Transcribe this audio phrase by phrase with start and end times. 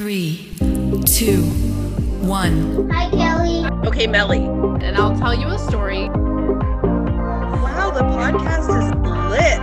[0.00, 0.48] Three,
[1.04, 1.42] two,
[2.24, 2.88] one.
[2.88, 3.66] Hi, Kelly.
[3.86, 4.38] Okay, Melly.
[4.82, 6.08] and I'll tell you a story.
[6.08, 8.94] Wow, the podcast is
[9.28, 9.60] lit.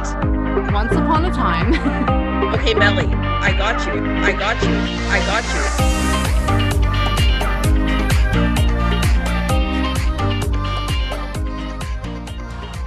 [0.71, 1.73] Once upon a time,
[2.53, 3.07] Okay, Melly.
[3.07, 3.93] I got you.
[3.99, 4.69] I got you.
[5.09, 5.63] I got you.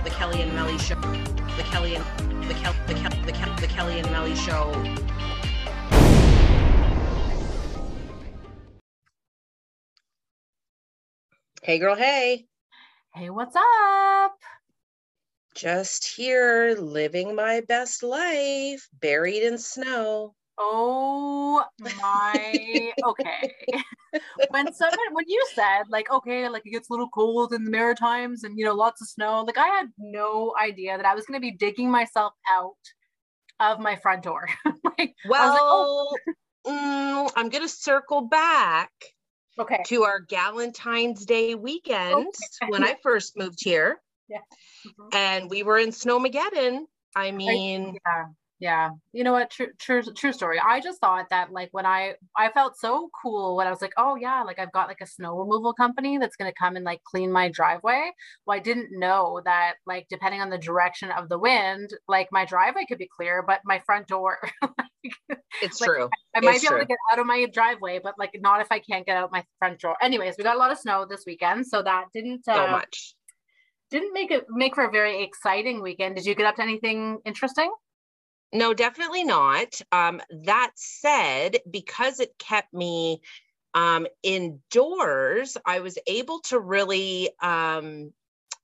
[0.05, 0.95] The Kelly and Melly show.
[1.57, 2.05] The Kelly and
[2.49, 4.73] the Kel the Kel the Kel the Kelly and Melly show.
[11.63, 12.47] Hey girl, hey.
[13.13, 14.39] hey, what's up?
[15.55, 20.35] Just here living my best life, buried in snow.
[20.57, 23.55] Oh my, okay.
[24.51, 27.71] when someone, when you said like, okay, like it gets a little cold in the
[27.71, 31.27] Maritimes and you know lots of snow, like I had no idea that I was
[31.27, 32.73] going to be digging myself out
[33.61, 34.49] of my front door.
[34.65, 36.09] like, was like, oh,
[36.65, 38.91] Well, mm, I'm going to circle back
[39.59, 42.33] okay, to our Galentine's Day weekend
[42.69, 44.01] when I first moved here.
[44.87, 45.13] Mhm.
[45.13, 46.87] and we were in Snowmageddon.
[47.15, 48.27] I mean, yeah
[48.61, 49.51] yeah you know what?
[49.51, 50.61] True true true story.
[50.61, 53.93] I just thought that like when i i felt so cool when i was like
[53.97, 56.85] oh yeah like i've got like a snow removal company that's going to come and
[56.85, 58.13] like clean my driveway.
[58.47, 62.45] Well i didn't know that like depending on the direction of the wind like my
[62.45, 66.09] driveway could be clear but my front door like, it's like, true.
[66.37, 68.69] i might It's be able to get out of my driveway but like not if
[68.71, 69.97] i can't get out my front door.
[70.03, 73.15] Anyways we got a lot of snow this weekend so that didn't So uh, much.
[73.91, 76.17] didn't make it make for a very exciting weekend.
[76.17, 77.73] Did you get up to anything interesting
[78.53, 79.81] No, definitely not.
[79.93, 83.21] Um, that said, because it kept me
[83.75, 88.13] um, indoors, I was able to really, um,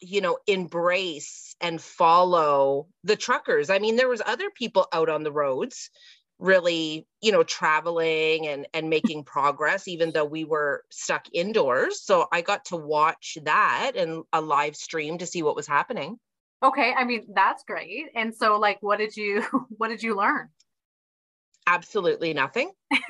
[0.00, 3.70] you know, embrace and follow the truckers.
[3.70, 5.90] I mean, there was other people out on the roads,
[6.38, 12.02] really, you know, traveling and and making progress, even though we were stuck indoors.
[12.02, 16.18] So I got to watch that and a live stream to see what was happening.
[16.62, 18.06] Okay, I mean that's great.
[18.14, 19.44] And so like what did you
[19.76, 20.48] what did you learn?
[21.66, 22.70] Absolutely nothing.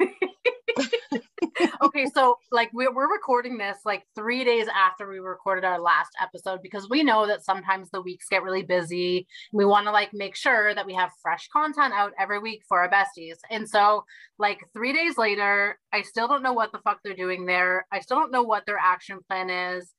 [1.82, 6.10] Okay, so like we're, we're recording this like 3 days after we recorded our last
[6.20, 9.26] episode because we know that sometimes the weeks get really busy.
[9.52, 12.80] We want to like make sure that we have fresh content out every week for
[12.80, 13.36] our besties.
[13.50, 14.04] And so
[14.38, 17.86] like 3 days later, I still don't know what the fuck they're doing there.
[17.92, 19.92] I still don't know what their action plan is.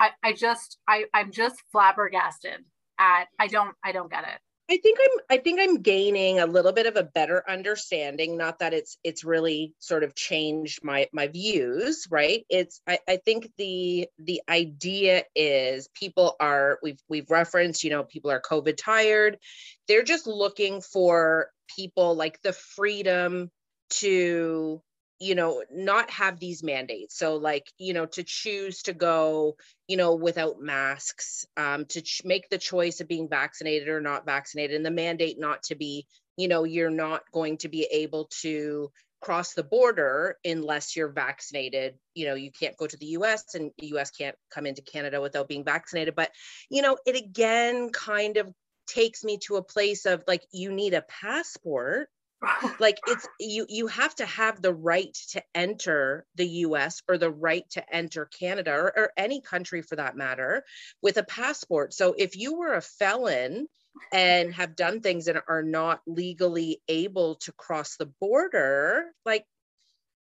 [0.00, 2.64] I I just I I'm just flabbergasted
[2.98, 4.40] at I don't I don't get it.
[4.70, 8.36] I think I'm I think I'm gaining a little bit of a better understanding.
[8.36, 12.44] Not that it's it's really sort of changed my my views, right?
[12.50, 18.04] It's I, I think the the idea is people are we've we've referenced, you know,
[18.04, 19.38] people are COVID tired.
[19.86, 23.50] They're just looking for people like the freedom
[23.90, 24.82] to
[25.18, 27.16] you know not have these mandates.
[27.16, 29.56] So like you know to choose to go
[29.86, 34.26] you know without masks um, to ch- make the choice of being vaccinated or not
[34.26, 38.28] vaccinated and the mandate not to be you know you're not going to be able
[38.42, 38.90] to
[39.20, 41.94] cross the border unless you're vaccinated.
[42.14, 45.20] You know you can't go to the us and the us can't come into canada
[45.20, 46.14] without being vaccinated.
[46.14, 46.30] But
[46.70, 48.52] you know it again kind of
[48.86, 52.08] takes me to a place of like you need a passport
[52.80, 57.30] like it's you you have to have the right to enter the US or the
[57.30, 60.64] right to enter Canada or, or any country for that matter
[61.02, 61.92] with a passport.
[61.92, 63.66] So if you were a felon
[64.12, 69.44] and have done things and are not legally able to cross the border, like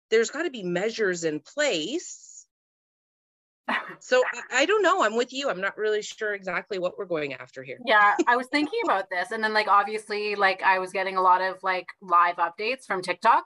[0.10, 2.31] there's got to be measures in place.
[4.00, 5.04] So I, I don't know.
[5.04, 5.50] I'm with you.
[5.50, 7.78] I'm not really sure exactly what we're going after here.
[7.86, 11.22] yeah i was thinking about this and then like obviously like i was getting a
[11.22, 13.44] lot of like live updates from tiktok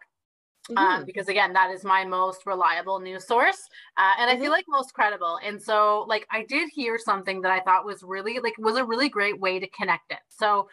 [0.78, 1.06] um, Mhm.
[1.06, 3.62] because again that is my most reliable news source
[3.98, 7.52] uh, and i feel like most credible and so like i did hear something that
[7.52, 10.68] i thought was really like was a really great way to connect it so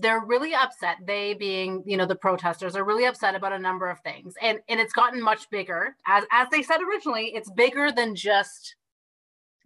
[0.00, 3.90] they're really upset they being you know the protesters are really upset about a number
[3.90, 5.96] of things and and it's gotten much bigger.
[6.06, 8.76] As as they said originally it's bigger than just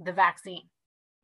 [0.00, 0.68] the vaccine.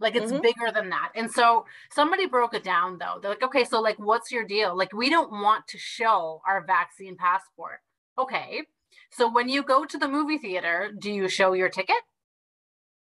[0.00, 0.42] Like it's Mhm.
[0.42, 1.12] bigger than that.
[1.16, 3.18] And so somebody broke it down though.
[3.20, 4.76] They're like okay so like what's your deal?
[4.76, 7.80] Like we don't want to show our vaccine passport.
[8.18, 8.62] Okay
[9.10, 11.96] so when you go to the movie theater do you show your ticket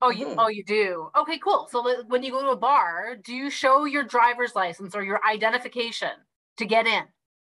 [0.00, 0.34] oh you Mhm.
[0.38, 1.10] oh you do?
[1.16, 1.68] Okay cool.
[1.70, 5.20] So when you go to a bar do you show your driver's license or your
[5.26, 6.10] identification
[6.58, 7.04] to get in?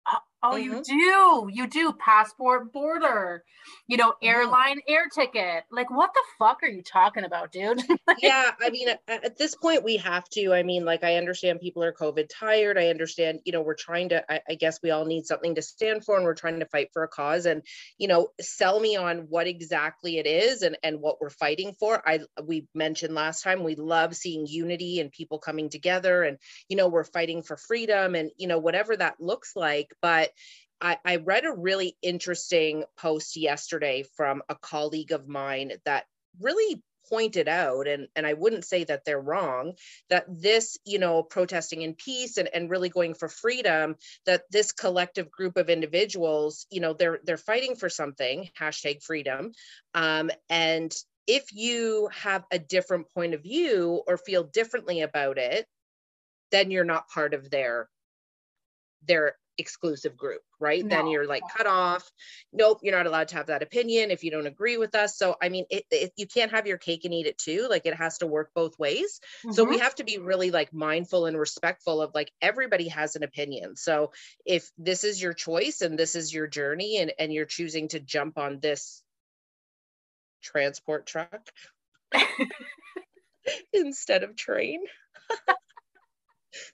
[0.06, 0.62] Uh, Oh, mm-hmm.
[0.62, 1.48] you do.
[1.52, 3.42] You do passport border,
[3.88, 4.28] you know, mm-hmm.
[4.28, 4.92] airline mm-hmm.
[4.92, 5.64] air ticket.
[5.72, 7.82] Like, what the fuck are you talking about, dude?
[8.18, 8.52] yeah.
[8.60, 10.52] I mean, at, at, this point, we have to.
[10.52, 12.78] I mean, like, I understand people are COVID tired.
[12.78, 15.62] I understand, you know, we're trying to, I, I guess we all need something to
[15.62, 17.44] stand for and we're trying to fight for a cause.
[17.46, 17.62] And,
[17.98, 22.00] you know, sell me on what exactly it is and, and what we're fighting for.
[22.08, 26.38] I, we mentioned last time, we love seeing unity and people coming together and,
[26.68, 29.92] you know, we're fighting for freedom and, you know, whatever that looks like.
[30.00, 30.27] But,
[30.80, 36.04] I, I read a really interesting post yesterday from a colleague of mine that
[36.40, 39.72] really pointed out and, and i wouldn't say that they're wrong
[40.10, 43.96] that this you know protesting in peace and, and really going for freedom
[44.26, 49.52] that this collective group of individuals you know they're they're fighting for something hashtag freedom.
[49.94, 50.94] Um, and
[51.26, 55.66] if you have a different point of view or feel differently about it
[56.50, 57.88] then you're not part of their
[59.06, 60.84] their exclusive group, right?
[60.84, 60.96] No.
[60.96, 62.10] Then you're like cut off.
[62.52, 65.16] Nope, you're not allowed to have that opinion if you don't agree with us.
[65.16, 67.66] So, I mean, it, it, you can't have your cake and eat it too.
[67.68, 69.20] Like it has to work both ways.
[69.44, 69.52] Mm-hmm.
[69.52, 69.82] So, we mm-hmm.
[69.82, 73.76] have to be really like mindful and respectful of like everybody has an opinion.
[73.76, 74.12] So,
[74.46, 78.00] if this is your choice and this is your journey and, and you're choosing to
[78.00, 79.02] jump on this
[80.42, 81.48] transport truck
[83.72, 84.80] instead of train.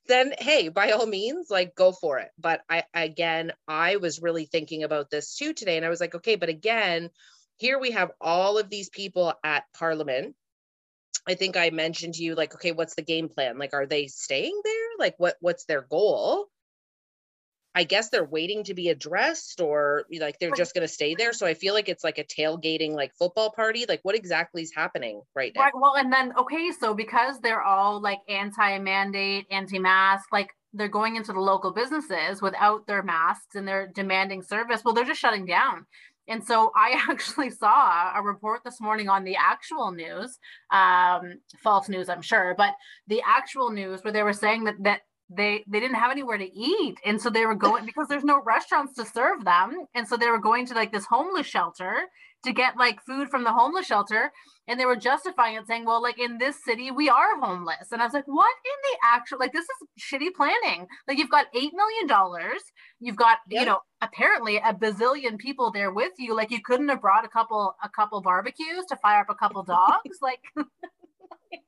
[0.06, 2.30] then hey by all means like go for it.
[2.38, 6.14] But i again i was really thinking about this too today and i was like
[6.14, 7.10] okay but again
[7.56, 10.34] here we have all of these people at parliament.
[11.26, 13.58] I think i mentioned to you like okay what's the game plan?
[13.58, 14.88] Like are they staying there?
[14.98, 16.48] Like what what's their goal
[17.74, 21.32] I guess they're waiting to be addressed or like they're just going to stay there.
[21.32, 23.84] So I feel like it's like a tailgating like football party.
[23.88, 25.62] Like what exactly is happening right now?
[25.62, 25.72] Right.
[25.74, 30.88] Well, and then, okay, so because they're all like anti mandate, anti mask, like they're
[30.88, 34.82] going into the local businesses without their masks and they're demanding service.
[34.84, 35.86] Well, they're just shutting down.
[36.28, 40.38] And so I actually saw a report this morning on the actual news,
[40.70, 42.74] um, false news, I'm sure, but
[43.08, 45.00] the actual news where they were saying that that
[45.30, 46.96] they they didn't have anywhere to eat.
[47.04, 49.86] And so they were going because there's no restaurants to serve them.
[49.94, 51.94] And so they were going to like this homeless shelter
[52.44, 54.30] to get like food from the homeless shelter.
[54.68, 57.92] And they were justifying it saying well like in this city we are homeless.
[57.92, 60.86] And i was like what in the actual like this is shitty planning.
[61.08, 62.60] Like you've got eight million dollars.
[63.00, 63.60] You've got yep.
[63.60, 66.36] you know apparently a bazillion people there with you.
[66.36, 69.62] Like you couldn't have brought a couple a couple barbecues to fire up a couple
[69.62, 70.18] dogs.
[70.20, 70.40] Like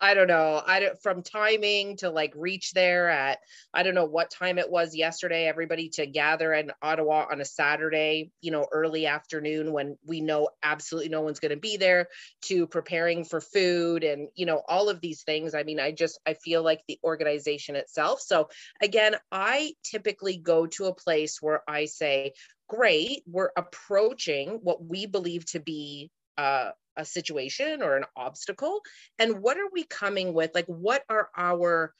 [0.00, 0.62] I don't know.
[0.64, 3.40] I don't from timing to like reach there at
[3.74, 5.46] I don't know what time it was yesterday.
[5.46, 10.50] Everybody to gather in Ottawa on a Saturday, you know, early afternoon when we know
[10.62, 12.08] absolutely no one's going to be there.
[12.42, 15.54] To preparing for food and you know all of these things.
[15.54, 18.20] I mean, I just I feel like the organization itself.
[18.20, 18.48] So
[18.80, 22.34] again, I typically go to a place where I say,
[22.68, 28.80] "Great, we're approaching what we believe to be." Uh, a situation or an obstacle?
[29.18, 30.50] And what are we coming with?
[30.54, 31.94] Like what are our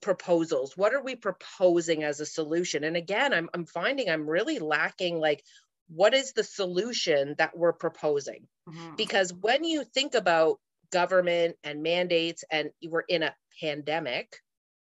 [0.00, 0.76] proposals?
[0.76, 2.84] What are we proposing as a solution?
[2.84, 5.44] And again i'm, I'm finding i'm really lacking like
[5.88, 8.46] what is the solution that we're proposing?
[8.68, 8.94] Mm-hmm.
[8.96, 10.58] because when you think about
[10.92, 14.36] government and mandates and we're in a pandemic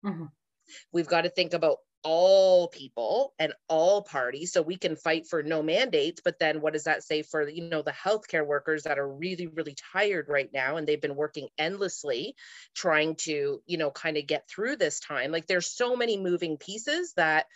[0.05, 0.25] mm-hmm.
[0.93, 1.77] we've got to think about
[2.09, 6.73] all people and all parties so we can fight for no mandates but then what
[6.73, 10.51] does that say for you know the healthcare workers that are really really tired right
[10.55, 12.37] now and they've been working endlessly
[12.77, 15.33] trying to you know kind of get through this time?
[15.33, 17.47] Like there's so many moving pieces that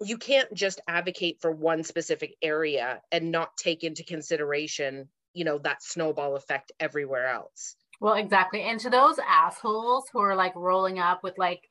[0.00, 5.58] you can't just advocate for one specific area and not take into consideration you know
[5.58, 7.76] that snowball effect everywhere else.
[8.00, 11.62] Well exactly and to those assholes who are like rolling up with like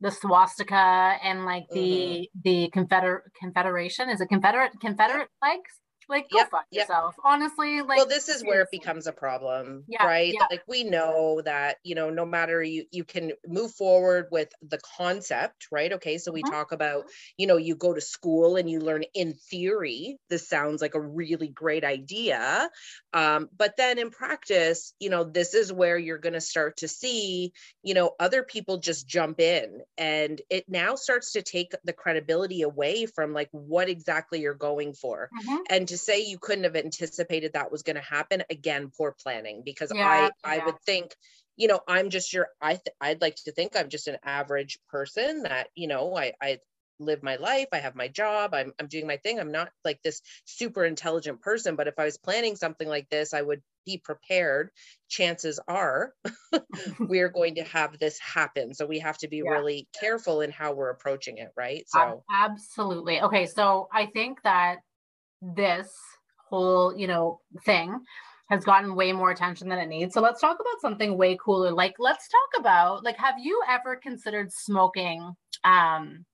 [0.00, 2.40] the swastika and like the mm-hmm.
[2.44, 6.88] the confederate confederation is it confederate confederate flags like go yep, fuck yep.
[6.88, 10.46] yourself honestly like well this is where it becomes a problem yeah, right yeah.
[10.50, 14.78] like we know that you know no matter you you can move forward with the
[14.96, 16.52] concept right okay so we mm-hmm.
[16.52, 17.04] talk about
[17.36, 21.00] you know you go to school and you learn in theory this sounds like a
[21.00, 22.68] really great idea
[23.12, 26.88] um, but then in practice you know this is where you're going to start to
[26.88, 31.92] see you know other people just jump in and it now starts to take the
[31.92, 35.56] credibility away from like what exactly you're going for mm-hmm.
[35.68, 39.62] and to say you couldn't have anticipated that was going to happen again poor planning
[39.64, 40.30] because yeah, i yeah.
[40.44, 41.14] i would think
[41.56, 44.78] you know i'm just your i th- i'd like to think i'm just an average
[44.88, 46.58] person that you know i i
[47.00, 47.68] live my life.
[47.72, 48.54] I have my job.
[48.54, 49.38] I'm, I'm doing my thing.
[49.38, 53.34] I'm not like this super intelligent person, but if I was planning something like this,
[53.34, 54.70] I would be prepared.
[55.08, 56.12] Chances are
[56.98, 58.74] we're going to have this happen.
[58.74, 59.50] So we have to be yeah.
[59.50, 61.84] really careful in how we're approaching it, right?
[61.88, 63.20] So, absolutely.
[63.22, 63.46] Okay.
[63.46, 64.78] So I think that
[65.40, 65.92] this
[66.48, 68.00] whole, you know, thing
[68.50, 70.14] has gotten way more attention than it needs.
[70.14, 71.72] So let's talk about something way cooler.
[71.72, 75.32] Like let's talk about like have you ever considered smoking
[75.64, 76.24] um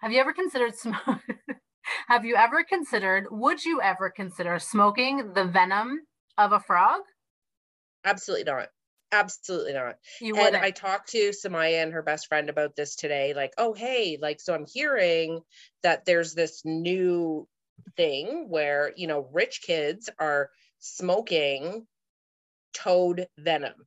[0.00, 0.98] have you ever considered smoke
[2.08, 6.00] have you ever considered would you ever consider smoking the venom
[6.36, 7.00] of a frog?
[8.04, 8.68] Absolutely not.
[9.12, 9.96] Absolutely not.
[10.20, 13.34] You and I talked to Samaya and her best friend about this today.
[13.34, 15.40] Like, oh hey, like so I'm hearing
[15.82, 17.48] that there's this new
[17.96, 21.86] thing where you know rich kids are smoking
[22.72, 23.86] toad venom.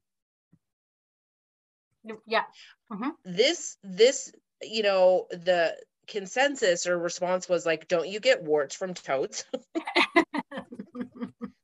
[2.25, 2.43] Yeah.
[2.91, 3.09] Mm-hmm.
[3.25, 4.31] This this
[4.61, 5.75] you know the
[6.07, 9.45] consensus or response was like don't you get warts from toads?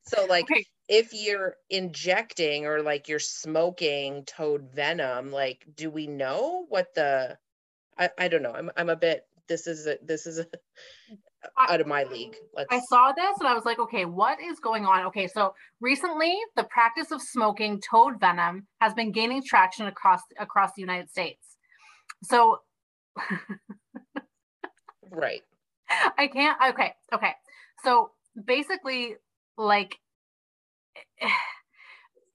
[0.06, 0.66] so like okay.
[0.88, 7.38] if you're injecting or like you're smoking toad venom like do we know what the
[7.98, 10.48] I, I don't know I'm I'm a bit this is a this is a
[11.58, 12.36] out of my league.
[12.56, 12.68] Let's...
[12.72, 15.06] I saw this and I was like, okay, what is going on?
[15.08, 20.72] Okay, so recently the practice of smoking toad venom has been gaining traction across across
[20.76, 21.58] the United States.
[22.24, 22.60] So
[25.12, 25.42] right.
[26.18, 27.34] I can't okay, okay.
[27.84, 28.12] So
[28.46, 29.16] basically
[29.58, 29.96] like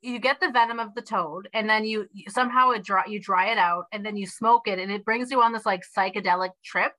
[0.03, 3.51] you get the venom of the toad and then you somehow it dry you dry
[3.51, 6.51] it out and then you smoke it and it brings you on this like psychedelic
[6.65, 6.93] trip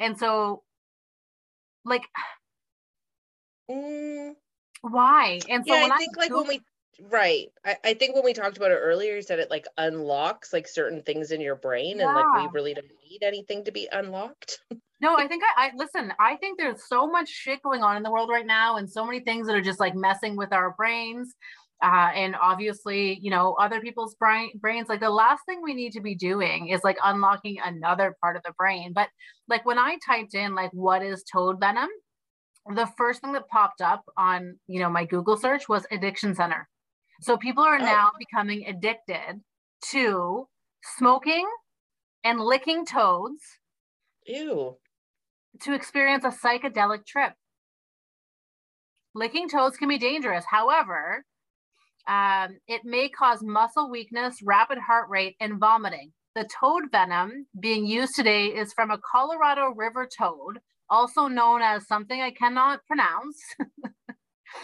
[0.00, 0.62] and so
[1.84, 2.08] like
[3.70, 4.32] mm.
[4.82, 6.60] why and so yeah, i think I like when we
[7.10, 10.52] right I, I think when we talked about it earlier you said it like unlocks
[10.52, 12.06] like certain things in your brain yeah.
[12.06, 14.60] and like we really don't need anything to be unlocked
[15.00, 18.02] no i think I, I listen i think there's so much shit going on in
[18.02, 20.72] the world right now and so many things that are just like messing with our
[20.76, 21.34] brains
[21.84, 25.92] uh, and obviously you know other people's brain brains like the last thing we need
[25.92, 28.92] to be doing is like unlocking another part of the brain.
[28.94, 29.08] But
[29.48, 31.88] like when i typed in like what is toad venom
[32.74, 36.68] the first thing that popped up on you know my google search was addiction center.
[37.20, 37.84] So people are oh.
[37.84, 39.42] now becoming addicted
[39.90, 40.48] to
[40.96, 41.46] smoking
[42.24, 43.42] and licking toads
[44.26, 44.78] ew.
[45.60, 47.34] to experience a psychedelic trip.
[49.14, 50.46] Licking toads can be dangerous.
[50.50, 51.24] However
[52.06, 56.12] um, it may cause muscle weakness, rapid heart rate, and vomiting.
[56.34, 60.58] The toad venom being used today is from a Colorado river toad,
[60.90, 63.40] also known as something I cannot pronounce.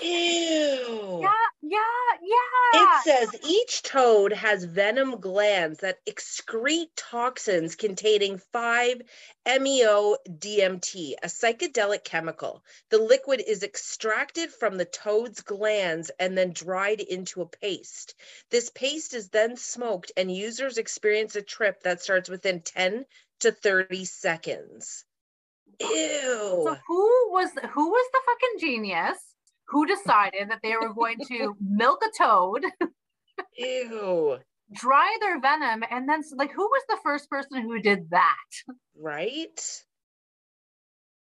[0.03, 1.19] Ew.
[1.21, 1.79] Yeah, yeah,
[2.23, 2.39] yeah.
[2.73, 12.65] It says each toad has venom glands that excrete toxins containing 5-MeO-DMT, a psychedelic chemical.
[12.91, 18.15] The liquid is extracted from the toad's glands and then dried into a paste.
[18.51, 23.05] This paste is then smoked and users experience a trip that starts within 10
[23.41, 25.05] to 30 seconds.
[25.81, 26.63] Ew.
[26.65, 29.17] So who was who was the fucking genius
[29.71, 32.65] who decided that they were going to milk a toad.
[33.57, 34.39] Ew.
[34.73, 38.37] Dry their venom, and then like, who was the first person who did that?
[38.97, 39.61] Right.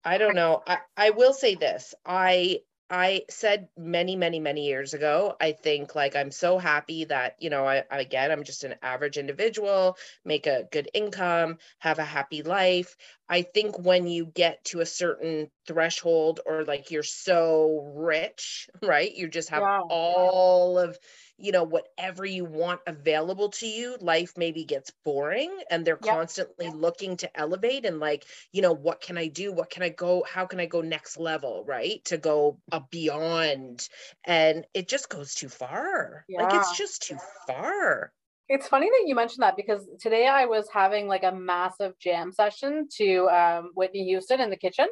[0.04, 0.64] I don't know.
[0.66, 1.94] I, I will say this.
[2.06, 7.36] I I said many, many, many years ago, I think like I'm so happy that,
[7.40, 12.06] you know, I, again, I'm just an average individual, make a good income, have a
[12.06, 12.96] happy life.
[13.28, 19.14] I think when you get to a certain threshold or like you're so rich, right?
[19.14, 19.82] You just have yeah.
[19.90, 20.98] all of
[21.38, 26.16] you know whatever you want available to you life maybe gets boring and they're yep.
[26.16, 26.76] constantly yep.
[26.76, 30.24] looking to elevate and like you know what can i do what can i go
[30.30, 32.60] how can i go next level right to go
[32.92, 33.88] beyond
[34.26, 36.44] and it just goes too far yeah.
[36.44, 38.12] like it's just too far
[38.50, 42.32] it's funny that you mentioned that because today I was having like a massive jam
[42.32, 44.88] session to um, Whitney Houston in the kitchen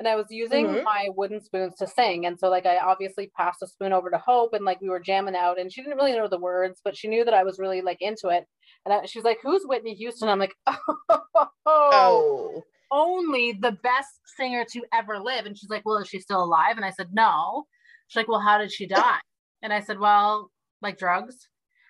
[0.00, 0.82] and I was using mm-hmm.
[0.82, 2.24] my wooden spoons to sing.
[2.24, 4.98] And so like I obviously passed a spoon over to Hope and like we were
[4.98, 7.58] jamming out and she didn't really know the words, but she knew that I was
[7.58, 8.46] really like into it.
[8.86, 14.64] And I, she's like, "Who's Whitney Houston?" I'm like, "Oh, oh, only the best singer
[14.72, 17.66] to ever live." And she's like, "Well, is she still alive?" And I said, "No."
[18.08, 19.20] She's like, "Well, how did she die?"
[19.62, 21.36] and I said, "Well, like drugs."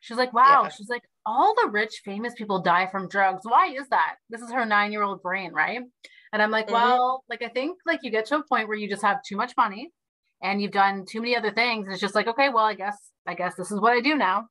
[0.00, 0.70] She's like, "Wow." Yeah.
[0.70, 3.42] She's like, "All the rich, famous people die from drugs.
[3.44, 5.82] Why is that?" This is her nine-year-old brain, right?
[6.32, 6.74] And I'm like, mm-hmm.
[6.74, 9.36] well, like I think like you get to a point where you just have too
[9.36, 9.90] much money
[10.42, 11.88] and you've done too many other things.
[11.90, 12.96] It's just like, okay, well, I guess
[13.26, 14.46] I guess this is what I do now.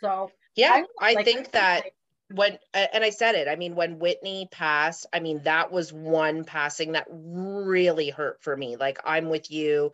[0.00, 1.84] So yeah, I, I like, think that
[2.30, 6.44] when and I said it, I mean, when Whitney passed, I mean, that was one
[6.44, 8.76] passing that really hurt for me.
[8.76, 9.92] Like, I'm with you,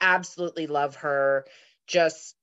[0.00, 1.46] absolutely love her,
[1.86, 2.34] just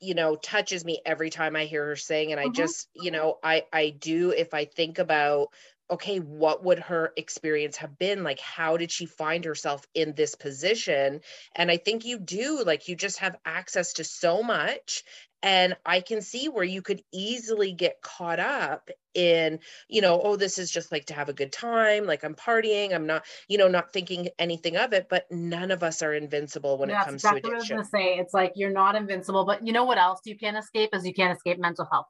[0.00, 2.52] you know touches me every time i hear her sing and i mm-hmm.
[2.52, 5.48] just you know i i do if i think about
[5.90, 8.24] okay, what would her experience have been?
[8.24, 11.20] Like, how did she find herself in this position?
[11.54, 15.04] And I think you do, like, you just have access to so much.
[15.42, 20.36] And I can see where you could easily get caught up in, you know, oh,
[20.36, 22.06] this is just like to have a good time.
[22.06, 22.94] Like I'm partying.
[22.94, 25.08] I'm not, you know, not thinking anything of it.
[25.10, 27.76] But none of us are invincible when it comes exactly to addiction.
[27.76, 28.18] What I was gonna say.
[28.18, 31.12] It's like you're not invincible, but you know what else you can't escape is you
[31.12, 32.06] can't escape mental health.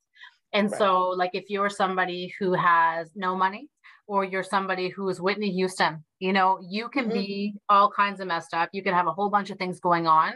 [0.54, 0.78] And right.
[0.78, 3.68] so, like, if you're somebody who has no money,
[4.06, 7.14] or you're somebody who is Whitney Houston, you know, you can mm-hmm.
[7.14, 8.68] be all kinds of messed up.
[8.72, 10.32] You can have a whole bunch of things going on.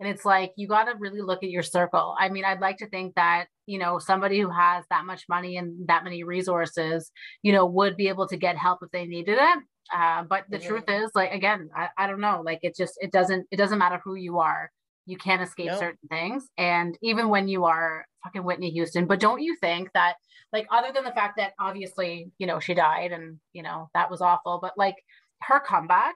[0.00, 2.14] And it's like, you got to really look at your circle.
[2.20, 5.56] I mean, I'd like to think that, you know, somebody who has that much money
[5.56, 7.10] and that many resources,
[7.42, 9.58] you know, would be able to get help if they needed it.
[9.92, 10.68] Uh, but the mm-hmm.
[10.68, 13.78] truth is, like, again, I, I don't know, like, it just, it doesn't, it doesn't
[13.78, 14.70] matter who you are
[15.08, 15.78] you can't escape nope.
[15.78, 16.48] certain things.
[16.58, 20.16] And even when you are fucking Whitney Houston, but don't you think that,
[20.52, 24.10] like, other than the fact that obviously, you know, she died and, you know, that
[24.10, 24.96] was awful, but like
[25.40, 26.14] her comeback,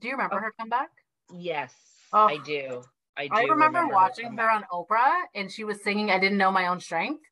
[0.00, 0.42] do you remember oh.
[0.42, 0.90] her comeback?
[1.32, 1.74] Yes,
[2.12, 2.84] oh, I do.
[3.16, 6.20] I, do I remember, remember watching her, her, on Oprah and she was singing I
[6.20, 7.24] Didn't Know My Own Strength.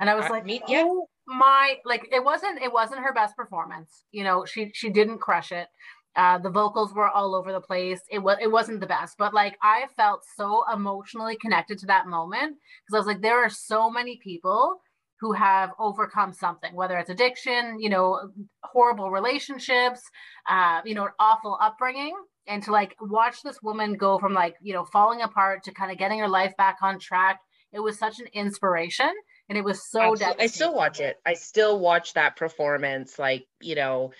[0.00, 0.84] And I was I, like, me, yeah.
[0.86, 4.04] oh my, like, it wasn't, it wasn't her best performance.
[4.10, 5.68] You know, she, she didn't crush it
[6.16, 8.00] uh, the vocals were all over the place.
[8.10, 12.06] It was it wasn't the best, but like I felt so emotionally connected to that
[12.06, 14.80] moment because I was like, there are so many people
[15.20, 18.30] who have overcome something, whether it's addiction, you know,
[18.62, 20.00] horrible relationships,
[20.48, 22.14] uh, you know, an awful upbringing,
[22.46, 25.92] and to like watch this woman go from like you know falling apart to kind
[25.92, 27.38] of getting her life back on track.
[27.72, 29.12] It was such an inspiration,
[29.48, 30.16] and it was so.
[30.40, 31.16] I still watch it.
[31.24, 34.10] I still watch that performance, like you know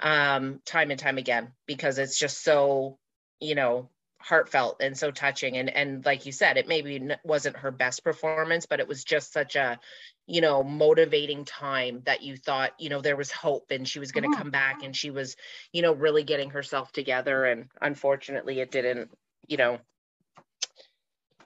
[0.00, 2.98] um, time and time again because it's just so,
[3.40, 7.70] you know, heartfelt and so touching and and like you said it maybe wasn't her
[7.70, 9.78] best performance but it was just such a
[10.26, 14.10] you know motivating time that you thought you know there was hope and she was
[14.10, 14.42] going to mm-hmm.
[14.42, 15.36] come back and she was
[15.72, 19.10] you know really getting herself together and unfortunately it didn't
[19.46, 19.78] you know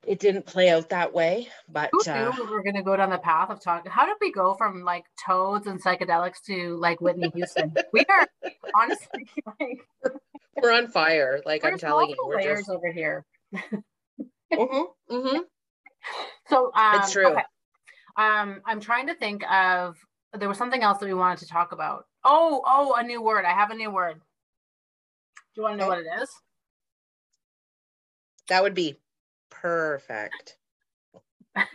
[0.06, 1.48] it didn't play out that way.
[1.68, 3.90] But uh, we are going to go down the path of talking.
[3.90, 7.74] How did we go from like toads and psychedelics to like Whitney Houston?
[7.92, 8.26] we are
[8.74, 9.28] honestly
[9.60, 9.86] like
[10.62, 11.40] we're on fire.
[11.44, 12.70] Like I'm telling you, we're layers just...
[12.70, 13.24] over here.
[13.54, 15.38] mm-hmm, mm-hmm.
[16.48, 17.28] So um, it's true.
[17.28, 17.42] Okay.
[18.16, 19.96] Um, I'm trying to think of.
[20.38, 22.04] There was something else that we wanted to talk about.
[22.24, 23.44] Oh, oh, a new word.
[23.44, 24.14] I have a new word.
[24.14, 24.20] Do
[25.56, 26.02] you want to know okay.
[26.02, 26.30] what it is?
[28.48, 28.96] That would be
[29.60, 30.56] Perfect.
[31.54, 31.66] Has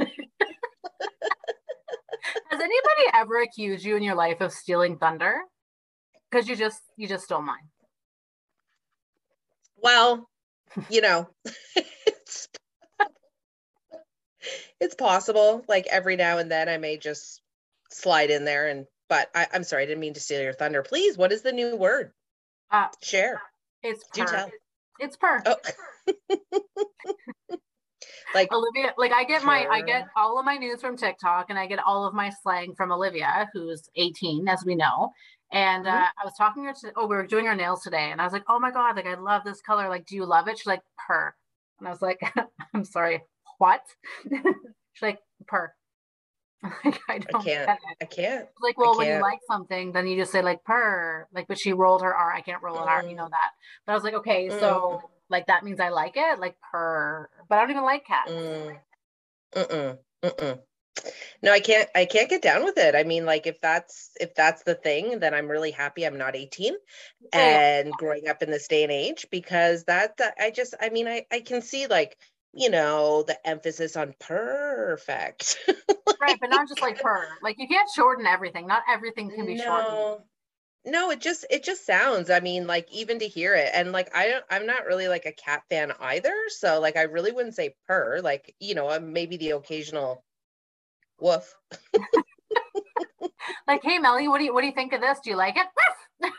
[2.51, 5.41] anybody ever accused you in your life of stealing thunder?
[6.29, 7.69] Because you just you just stole mine.
[9.77, 10.27] Well,
[10.89, 11.29] you know,
[12.07, 12.47] it's
[14.79, 15.63] it's possible.
[15.67, 17.41] Like every now and then, I may just
[17.91, 18.85] slide in there and.
[19.07, 20.81] But I, am sorry, I didn't mean to steal your thunder.
[20.81, 22.11] Please, what is the new word?
[22.71, 23.39] Uh, Share.
[23.83, 24.25] It's per.
[24.25, 24.49] Do tell.
[24.99, 25.43] It's per.
[25.45, 25.57] Oh.
[28.33, 29.47] like Olivia, like I get sure.
[29.47, 32.31] my I get all of my news from TikTok and I get all of my
[32.43, 35.11] slang from Olivia, who's 18, as we know.
[35.51, 35.95] And mm-hmm.
[35.95, 38.19] uh, I was talking to her to, oh, we were doing our nails today, and
[38.19, 39.89] I was like, oh my god, like I love this color.
[39.89, 40.57] Like, do you love it?
[40.57, 41.33] She's like, purr.
[41.79, 42.19] And I was like,
[42.73, 43.21] I'm sorry,
[43.57, 43.81] what?
[44.29, 45.73] She's like, purr.
[46.83, 47.79] like, I, don't I can't.
[48.01, 48.47] I can't.
[48.61, 51.27] Like, well, when you like something, then you just say like purr.
[51.33, 52.33] Like, but she rolled her R.
[52.33, 52.91] I can't roll an mm.
[52.91, 53.05] R.
[53.05, 53.51] You know that.
[53.85, 54.59] But I was like, okay, mm.
[54.59, 57.29] so like that means I like it, like per.
[57.49, 58.31] But I don't even like cats.
[58.31, 58.77] Mm.
[59.55, 59.97] Mm-mm.
[60.23, 60.59] Mm-mm.
[61.41, 61.89] No, I can't.
[61.93, 62.95] I can't get down with it.
[62.95, 66.35] I mean, like if that's if that's the thing, then I'm really happy I'm not
[66.35, 66.73] 18
[67.33, 70.73] and growing up in this day and age because that, that I just.
[70.79, 72.17] I mean, I I can see like
[72.53, 75.57] you know the emphasis on perfect.
[76.21, 77.27] right, but not just like per.
[77.43, 78.65] Like you can't shorten everything.
[78.65, 79.63] Not everything can be no.
[79.63, 80.25] shortened
[80.85, 84.09] no it just it just sounds i mean like even to hear it and like
[84.15, 87.55] i don't i'm not really like a cat fan either so like i really wouldn't
[87.55, 90.23] say purr like you know uh, maybe the occasional
[91.19, 91.55] woof.
[93.67, 95.19] Like hey melly what do you what do you think of this?
[95.23, 95.65] Do you like it?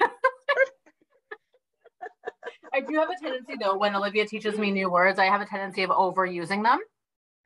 [2.73, 5.47] I do have a tendency though when olivia teaches me new words i have a
[5.47, 6.79] tendency of overusing them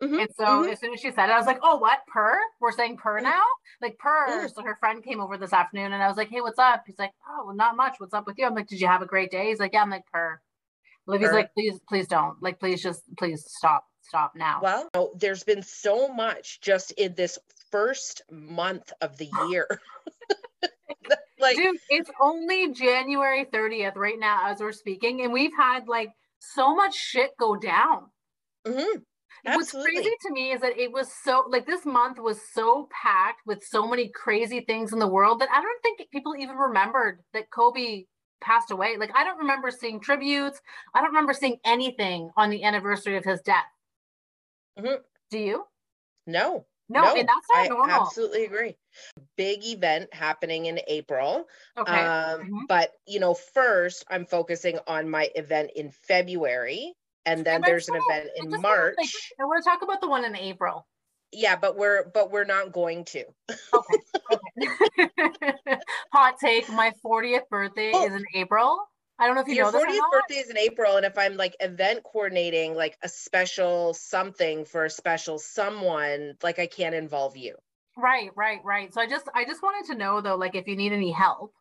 [0.02, 0.72] Mm-hmm, and so mm-hmm.
[0.72, 1.98] as soon as she said it, I was like, oh, what?
[2.10, 2.38] Per?
[2.58, 3.24] We're saying per mm-hmm.
[3.24, 3.42] now?
[3.82, 4.46] Like per.
[4.46, 4.54] Mm.
[4.54, 6.84] So her friend came over this afternoon and I was like, hey, what's up?
[6.86, 7.96] He's like, oh, well, not much.
[7.98, 8.46] What's up with you?
[8.46, 9.48] I'm like, did you have a great day?
[9.48, 9.82] He's like, yeah.
[9.82, 10.40] I'm like, per.
[11.06, 11.32] Per.
[11.32, 12.42] like, please, please don't.
[12.42, 14.60] Like, please just, please stop, stop now.
[14.62, 17.38] Well, there's been so much just in this
[17.70, 19.66] first month of the year.
[21.38, 26.10] like, Dude, it's only January 30th right now as we're speaking, and we've had like
[26.38, 28.06] so much shit go down.
[29.46, 32.88] Mhm, What's crazy to me is that it was so like this month was so
[32.92, 36.56] packed with so many crazy things in the world that I don't think people even
[36.56, 38.04] remembered that Kobe
[38.40, 38.96] passed away.
[38.96, 40.60] Like I don't remember seeing tributes.
[40.94, 43.66] I don't remember seeing anything on the anniversary of his death.
[44.76, 45.04] Mhm.
[45.30, 45.66] Do you?
[46.26, 48.12] No, No, no, and that's not I normal.
[48.12, 48.78] absolutely agree.
[49.36, 51.48] Big event happening in April.
[51.76, 52.14] Okay.
[52.38, 52.68] Um, Mhm.
[52.68, 56.94] But you know, first I'm focusing on my event in February,
[57.26, 59.32] and then but there's an event in wanna, like, March.
[59.40, 60.86] I want to talk about the one in April.
[61.32, 63.24] Yeah, but we're but we're not going to.
[63.72, 63.98] Okay.
[64.32, 65.78] okay.
[66.12, 66.68] Hot take.
[66.70, 68.06] My 40th birthday Oh.
[68.06, 68.78] is in April.
[69.18, 71.04] I don't know if you Your know this or 40th birthday is in April, and
[71.04, 76.66] if I'm like event coordinating like a special something for a special someone, like I
[76.66, 77.56] can't involve you.
[77.98, 78.92] Right, right, right.
[78.94, 81.52] So I just I just wanted to know though, like if you need any help.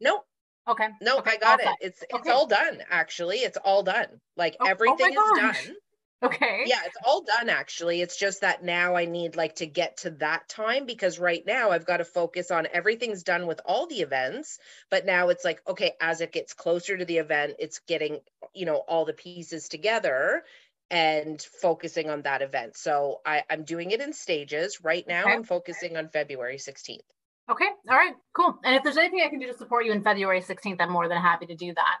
[0.00, 0.22] Nope,
[0.66, 0.88] Okay.
[1.00, 1.66] no, okay, I got all it.
[1.70, 1.78] set.
[1.80, 2.30] It's it's Okay.
[2.30, 2.82] all done.
[2.88, 4.20] Actually, it's all done.
[4.36, 5.70] Like Oh- oh everything is gosh.
[5.70, 5.76] done.
[6.22, 6.66] Okay.
[6.66, 8.00] Yeah, it's all done actually.
[8.02, 11.70] It's just that now I need like to get to that time because right now
[11.70, 14.58] I've got to focus on everything's done with all the events,
[14.90, 18.20] but now it's like okay, as it gets closer to the event, it's getting,
[18.54, 20.44] you know, all the pieces together
[20.90, 22.76] and focusing on that event.
[22.76, 24.80] So I I'm doing it in stages.
[24.82, 25.34] Right now Okay.
[25.34, 27.04] I'm focusing on February 16th.
[27.50, 27.68] Okay.
[27.90, 28.14] All right.
[28.32, 28.58] Cool.
[28.64, 31.08] And if there's anything I can do to support you in February 16th, I'm more
[31.08, 31.98] than happy to do that.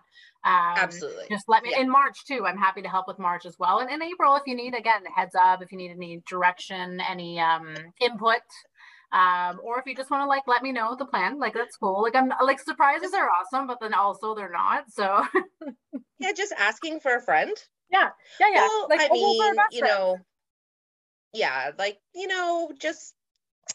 [0.48, 1.24] Um, Absolutely.
[1.30, 1.80] Just let me Yeah.
[1.80, 2.46] in March too.
[2.46, 3.78] I'm happy to help with March as well.
[3.80, 7.40] And in April, if you need again heads up, if you need any direction, any
[7.40, 8.40] um input,
[9.12, 11.76] um, or if you just want to like let me know the plan, like that's
[11.76, 12.02] cool.
[12.02, 14.90] Like I'm like surprises are awesome, but then also they're not.
[14.90, 15.24] So
[16.18, 17.52] Yeah, just asking for a friend.
[17.90, 18.60] yeah, yeah, yeah.
[18.62, 19.36] Well, like I mean,
[19.72, 19.94] you friends.
[19.94, 20.18] know,
[21.32, 23.14] yeah, like, you know, just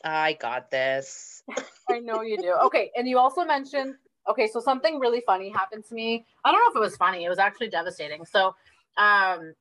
[0.04, 1.44] I got this.
[1.90, 2.54] I know you do.
[2.66, 3.96] Okay, and you also mentioned
[4.30, 6.26] okay, so something really funny happened to me.
[6.46, 7.26] I don't know if it was funny.
[7.26, 8.26] It was actually devastating.
[8.26, 8.56] So,
[8.98, 9.54] um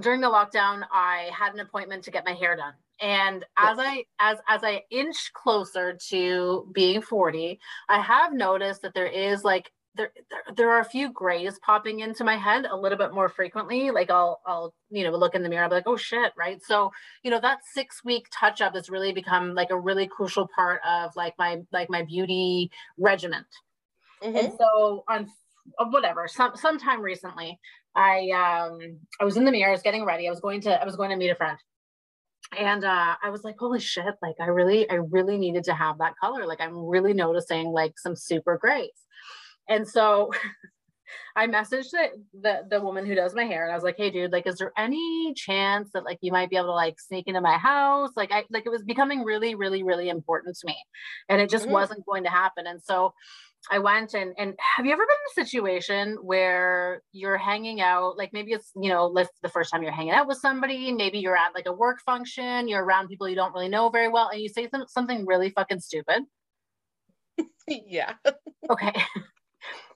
[0.00, 2.74] during the lockdown, I had an appointment to get my hair done.
[3.00, 8.94] And as I as as I inch closer to being 40, I have noticed that
[8.94, 12.76] there is like there, there there are a few grays popping into my head a
[12.76, 13.90] little bit more frequently.
[13.90, 16.62] Like I'll I'll you know look in the mirror, I'll be like, oh shit, right?
[16.62, 16.90] So
[17.22, 20.80] you know that six week touch up has really become like a really crucial part
[20.86, 23.44] of like my like my beauty regimen.
[24.22, 24.36] Mhm.
[24.38, 25.30] And so on
[25.78, 27.58] uh, whatever, some sometime recently,
[27.94, 30.80] I um I was in the mirror, I was getting ready, I was going to
[30.80, 31.58] I was going to meet a friend.
[32.58, 35.98] And uh I was like, holy shit, like I really, I really needed to have
[35.98, 36.46] that color.
[36.46, 38.90] Like I'm really noticing like some super grays.
[39.68, 40.30] And so
[41.36, 44.10] I messaged the, the the woman who does my hair and I was like, hey
[44.10, 47.26] dude, like is there any chance that like you might be able to like sneak
[47.28, 48.10] into my house?
[48.16, 50.76] Like I like it was becoming really, really, really important to me.
[51.28, 51.68] And it just Mhm.
[51.68, 52.66] wasn't going to happen.
[52.66, 53.14] And so
[53.70, 58.16] I went and and have you ever been in a situation where you're hanging out
[58.18, 61.18] like maybe it's you know like the first time you're hanging out with somebody maybe
[61.18, 64.28] you're at like a work function you're around people you don't really know very well
[64.28, 66.24] and you say some, something really fucking stupid
[67.86, 68.14] yeah.
[68.70, 68.92] okay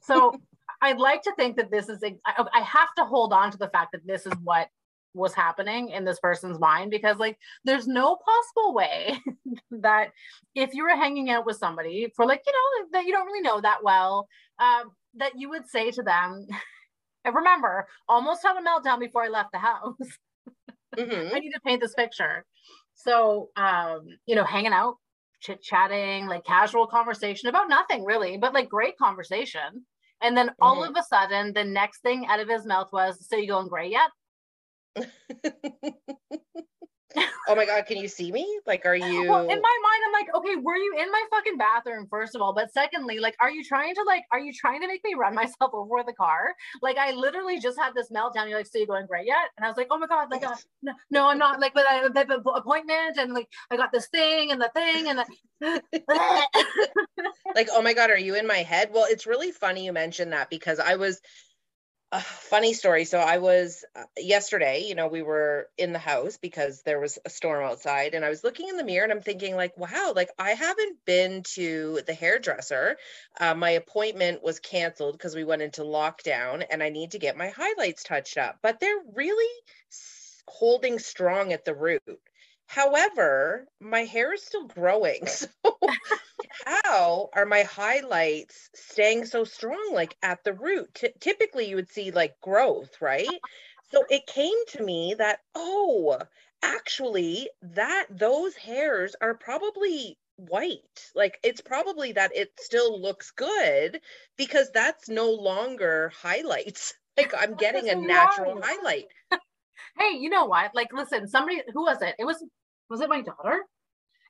[0.00, 0.35] so
[0.81, 3.68] I'd like to think that this is I, I have to hold on to the
[3.68, 4.68] fact that this is what
[5.14, 9.18] was happening in this person's mind because like there's no possible way
[9.70, 10.11] that
[10.54, 13.40] if you were hanging out with somebody for like you know that you don't really
[13.40, 14.28] know that well
[14.59, 16.46] um, that you would say to them
[17.24, 19.96] and remember almost had a meltdown before i left the house
[20.96, 21.33] Mhm.
[21.35, 22.44] i need to paint this picture
[22.94, 24.96] so um you know hanging out
[25.40, 29.85] chit chatting like casual conversation about nothing really but like great conversation
[30.20, 30.88] and then all Mhm.
[30.88, 33.88] of a sudden the next thing out of his mouth was so you going gray
[33.90, 34.11] yet
[37.16, 38.61] oh my god, can you see me?
[38.66, 41.57] Like are you Well, in my mind, I'm like, okay, were you in my fucking
[41.57, 42.53] bathroom, first of all?
[42.53, 45.35] But secondly, like, are you trying to like, are you trying to make me run
[45.42, 46.55] myself over with a car?
[46.83, 48.49] Like, I literally just had this meltdown.
[48.49, 49.51] You're like, so you going great yet?
[49.57, 51.61] And I was like, oh my god, like, uh, no, no, I'm not.
[51.61, 55.09] Like, but I have an appointment, and like, I got this thing and the thing,
[55.09, 55.83] and the...
[57.55, 58.90] like oh my god, are you in my head?
[58.92, 61.21] Well, it's really funny you mentioned that because I was
[62.11, 63.05] a funny story.
[63.05, 67.18] So I was uh, yesterday, you know, we were in the house because there was
[67.27, 70.14] a storm outside and I was looking in the mirror and I'm thinking like, wow,
[70.16, 72.97] like I haven't been to the hairdresser.
[73.38, 77.37] Uh, my appointment was canceled because we went into lockdown and I need to get
[77.37, 79.53] my highlights touched up, but they're really
[80.47, 82.03] holding strong at the root.
[82.66, 85.27] However, my hair is still growing.
[85.27, 85.49] So
[86.64, 91.90] how are my highlights staying so strong like at the root Ty- typically you would
[91.90, 93.40] see like growth right
[93.90, 96.18] so it came to me that oh
[96.62, 104.01] actually that those hairs are probably white like it's probably that it still looks good
[104.37, 109.07] because that's no longer highlights like i'm getting a natural highlight
[109.99, 110.75] hey, you know what?
[110.75, 112.14] Like, listen, somebody who was it?
[112.18, 112.44] It was
[112.88, 113.64] was it my daughter?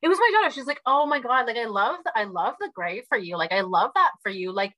[0.02, 0.54] It was my daughter.
[0.54, 3.36] She's like, oh my god, like I love, I love the gray for you.
[3.36, 4.52] Like I love that for you.
[4.52, 4.72] Like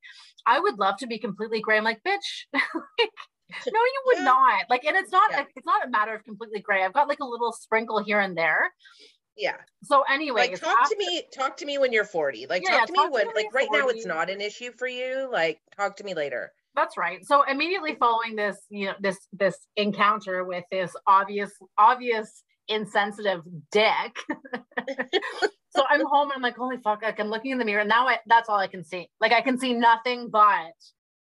[0.47, 1.77] I would love to be completely gray.
[1.79, 2.19] I'm like, bitch,
[2.55, 3.11] like,
[3.67, 4.65] no, you would not.
[4.71, 5.45] Like, and it's not, Yeah.
[5.57, 6.85] it's not a matter of completely gray.
[6.85, 8.71] I've got like a little sprinkle here and there.
[9.37, 12.63] yeah So, anyways, like talk after- to me talk to me when you're 40 like
[12.65, 14.71] Yeah, talk to me talk when me when like right now it's not an issue
[14.79, 17.27] for you like talk to me later That's right.
[17.27, 24.17] So immediately following this, you know, this this encounter with this obvious, obvious insensitive dick.
[25.71, 27.81] so I'm home and I'm like, holy fuck, like I'm looking in the mirror.
[27.81, 29.09] And now I, that's all I can see.
[29.21, 30.73] Like I can see nothing but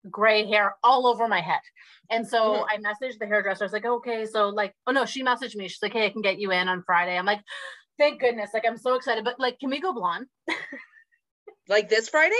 [0.10, 1.60] gray hair all over my head.
[2.10, 2.66] And so Mhm.
[2.70, 3.64] I messaged the hairdresser.
[3.64, 5.68] I was like, okay, so like, oh no, she messaged me.
[5.68, 7.18] She's like, hey, I can get you in on Friday.
[7.18, 7.42] I'm like,
[7.98, 8.52] thank goodness.
[8.54, 9.24] Like I'm so excited.
[9.26, 10.28] But like, can we go blonde?
[11.68, 12.34] like this friday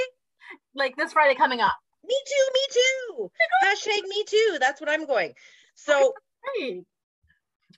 [0.74, 1.74] Like this Friday coming up.
[2.04, 3.32] me too me too
[3.64, 5.34] hashtag me too that's what i'm going
[5.76, 6.14] so.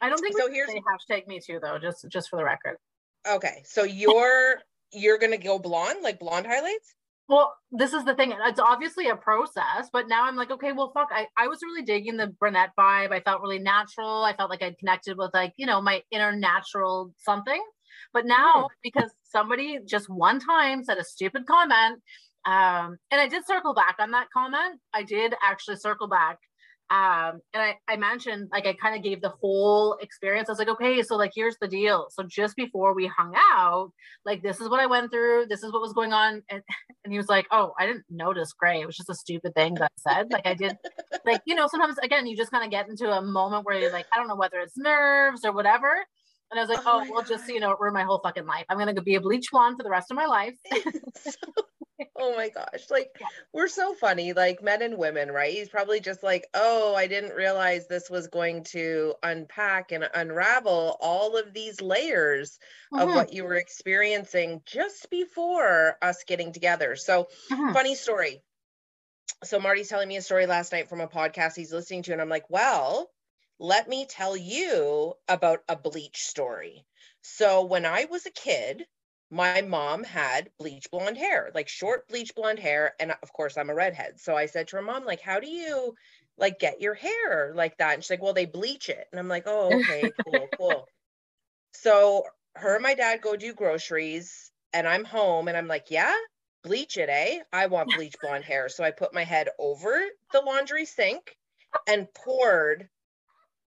[0.02, 2.78] I don't think So here's- hashtag me too though, just just for the record.
[3.30, 4.60] okay so you're
[4.92, 6.96] you're gonna go blonde like blonde highlights
[7.30, 8.34] Well, this is the thing.
[8.46, 11.08] It's obviously a process, but now I'm like, okay, well, fuck.
[11.14, 13.14] I, I was really digging the brunette vibe.
[13.14, 14.24] I felt really natural.
[14.30, 17.64] I felt like I'd connected with like, you know, my inner natural something.
[18.12, 22.02] But now, because somebody just one time said a stupid comment,
[22.46, 24.82] um, and I did circle back on that comment.
[24.94, 26.38] I did actually circle back.
[26.92, 30.50] Um, and I, I mentioned like I kind of gave the whole experience.
[30.50, 32.08] I was like, okay, so like here's the deal.
[32.12, 33.94] So just before we hung out,
[34.26, 36.44] like this is what I went through, this is what was going on.
[36.50, 36.62] And
[37.06, 38.82] and he was like, Oh, I didn't notice gray.
[38.82, 40.32] It was just a stupid thing that I said.
[40.32, 40.78] Like I did
[41.26, 43.94] like, you know, sometimes again you just kind of get into a moment where you're
[43.94, 45.96] like, I don't know whether it's nerves or whatever.
[46.52, 48.20] And I was like, Oh Oh, well, just so you know, it ruined my whole
[48.24, 48.66] fucking life.
[48.70, 50.56] I'm gonna go be a bleach blonde for the rest of my life.
[52.16, 53.28] oh my gosh like Yeah.
[53.54, 57.36] we're so funny like men and women right he's probably just like oh i didn't
[57.36, 62.58] realize this was going to unpack and unravel all of these layers
[62.98, 67.74] of Mhm, what you were experiencing just before us getting together so mhm.
[67.74, 68.42] funny story
[69.44, 72.22] so marty's telling me a story last night from a podcast he's listening to and
[72.22, 73.10] i'm like well
[73.62, 76.86] let me tell you about a bleach story.
[77.22, 78.88] So when i was a kid
[79.30, 83.70] my mom had bleach blonde hair like short bleach blonde hair and of course i'm
[83.70, 84.20] a redhead.
[84.20, 85.96] So i said to her mom like how do you
[86.38, 87.94] like get your hair like that?
[87.94, 89.08] And she's like well they bleach it.
[89.12, 90.90] And i'm like oh okay cool cool.
[91.74, 96.16] So her and my dad go do groceries and i'm home and i'm like yeah
[96.64, 97.42] bleach it, eh?
[97.54, 98.70] I want bleach blonde hair.
[98.70, 101.38] So I put my head over the laundry sink
[101.88, 102.90] and poured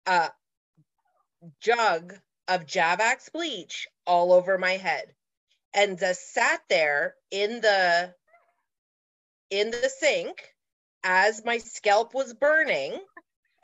[0.06, 0.30] a
[1.60, 2.14] jug
[2.48, 5.14] of Javex bleach all over my head.
[5.74, 8.14] And just sat there in the
[9.50, 10.54] in the sink
[11.04, 12.98] as my scalp was burning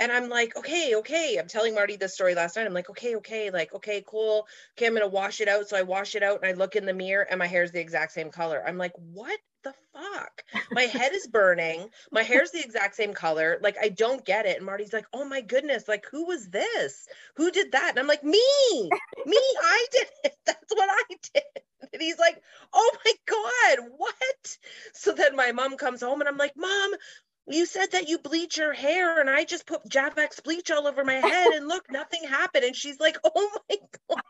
[0.02, 1.36] and I'm like, okay, okay.
[1.38, 2.66] I'm telling Marty this story last night.
[2.66, 4.48] I'm like, okay, okay, like, okay, cool.
[4.76, 5.68] Okay, I'm gonna wash it out.
[5.68, 7.70] So I wash it out and I look in the mirror and my hair is
[7.70, 8.60] the exact same color.
[8.66, 10.42] I'm like, what the fuck?
[10.72, 11.88] My head is burning.
[12.10, 13.60] My hair's the exact same color.
[13.62, 14.56] Like, I don't get it.
[14.56, 17.06] And Marty's like, oh my goodness, like, who was this?
[17.36, 17.90] Who did that?
[17.90, 18.42] And I'm like, me,
[19.24, 20.36] me, I did it.
[20.46, 21.62] That's what I did.
[21.92, 24.58] And he's like, oh my God, what?
[24.94, 26.92] So then my mom comes home and I'm like, Mom,
[27.46, 31.05] you said that you bleach your hair and I just put Javex bleach all over
[31.05, 32.64] my head and look, nothing happened.
[32.64, 33.76] And she's like, oh my
[34.09, 34.22] God,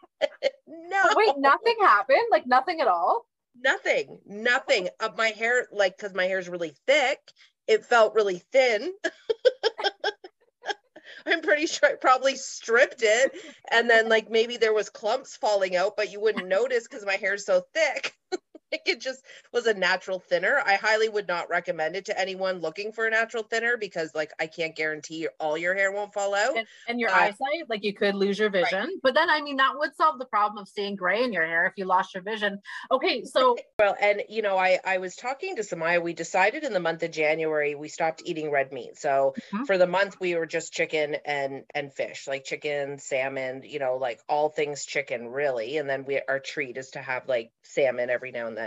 [0.67, 1.03] no.
[1.17, 2.23] Wait, nothing happened?
[2.31, 3.27] Like nothing at all?
[3.61, 4.89] Nothing, nothing.
[4.99, 7.19] Uh, my hair, like, because my hair is really thick,
[7.67, 8.93] it felt really thin.
[11.27, 13.33] I'm pretty sure I probably stripped it.
[13.71, 17.15] And then, like, maybe there was clumps falling out, but you wouldn't notice because my
[17.15, 18.15] hair's so thick.
[18.73, 20.61] Like, it just was a natural thinner.
[20.65, 24.33] I highly would not recommend it to anyone looking for a natural thinner because, like,
[24.41, 26.59] I can't guarantee all your hair won't fall out.
[26.59, 29.01] And, and your Uh, eyesight, like you could lose your vision.
[29.03, 31.65] But then, I mean, that would solve the problem of seeing gray in your hair
[31.67, 32.61] if you lost your vision.
[32.91, 36.01] Okay, so Well, and you know, I I was talking to Samaya.
[36.03, 38.97] We decided in the month of January we stopped eating red meat.
[38.97, 39.65] So Mhm.
[39.65, 43.97] for the month we were just chicken and and fish, like chicken, salmon, you know,
[43.97, 45.79] like all things chicken really.
[45.79, 48.62] And then we our treat is to have like salmon every now and then.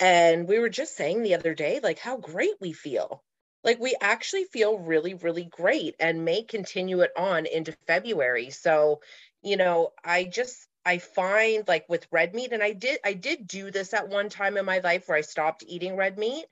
[0.00, 3.22] And we were just saying the other day like how great we feel.
[3.62, 8.50] Like we actually feel really really great and may continue it on into February.
[8.50, 9.00] So,
[9.42, 13.46] you know, I just I find like with red meat, and I did I did
[13.46, 16.44] do this at one time in my life where I stopped eating red meat.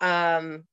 [0.00, 0.64] Um,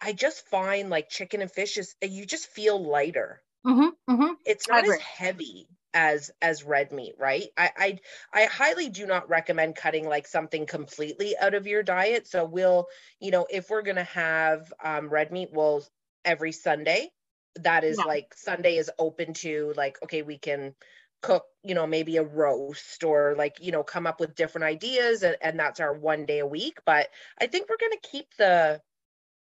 [0.00, 3.42] I just find like chicken and fish is you just feel lighter.
[3.66, 4.32] Mm-hmm, mm-hmm.
[4.46, 7.48] It's not as heavy as as red meat, right?
[7.56, 7.98] I, I
[8.32, 12.26] I highly do not recommend cutting like something completely out of your diet.
[12.26, 12.86] So we'll,
[13.20, 15.84] you know, if we're gonna have um, red meat, we'll
[16.24, 17.10] every Sunday.
[17.56, 18.04] That is yeah.
[18.04, 20.74] like Sunday is open to like okay, we can
[21.22, 25.22] cook you know maybe a roast or like you know come up with different ideas
[25.22, 28.26] and, and that's our one day a week but i think we're going to keep
[28.38, 28.80] the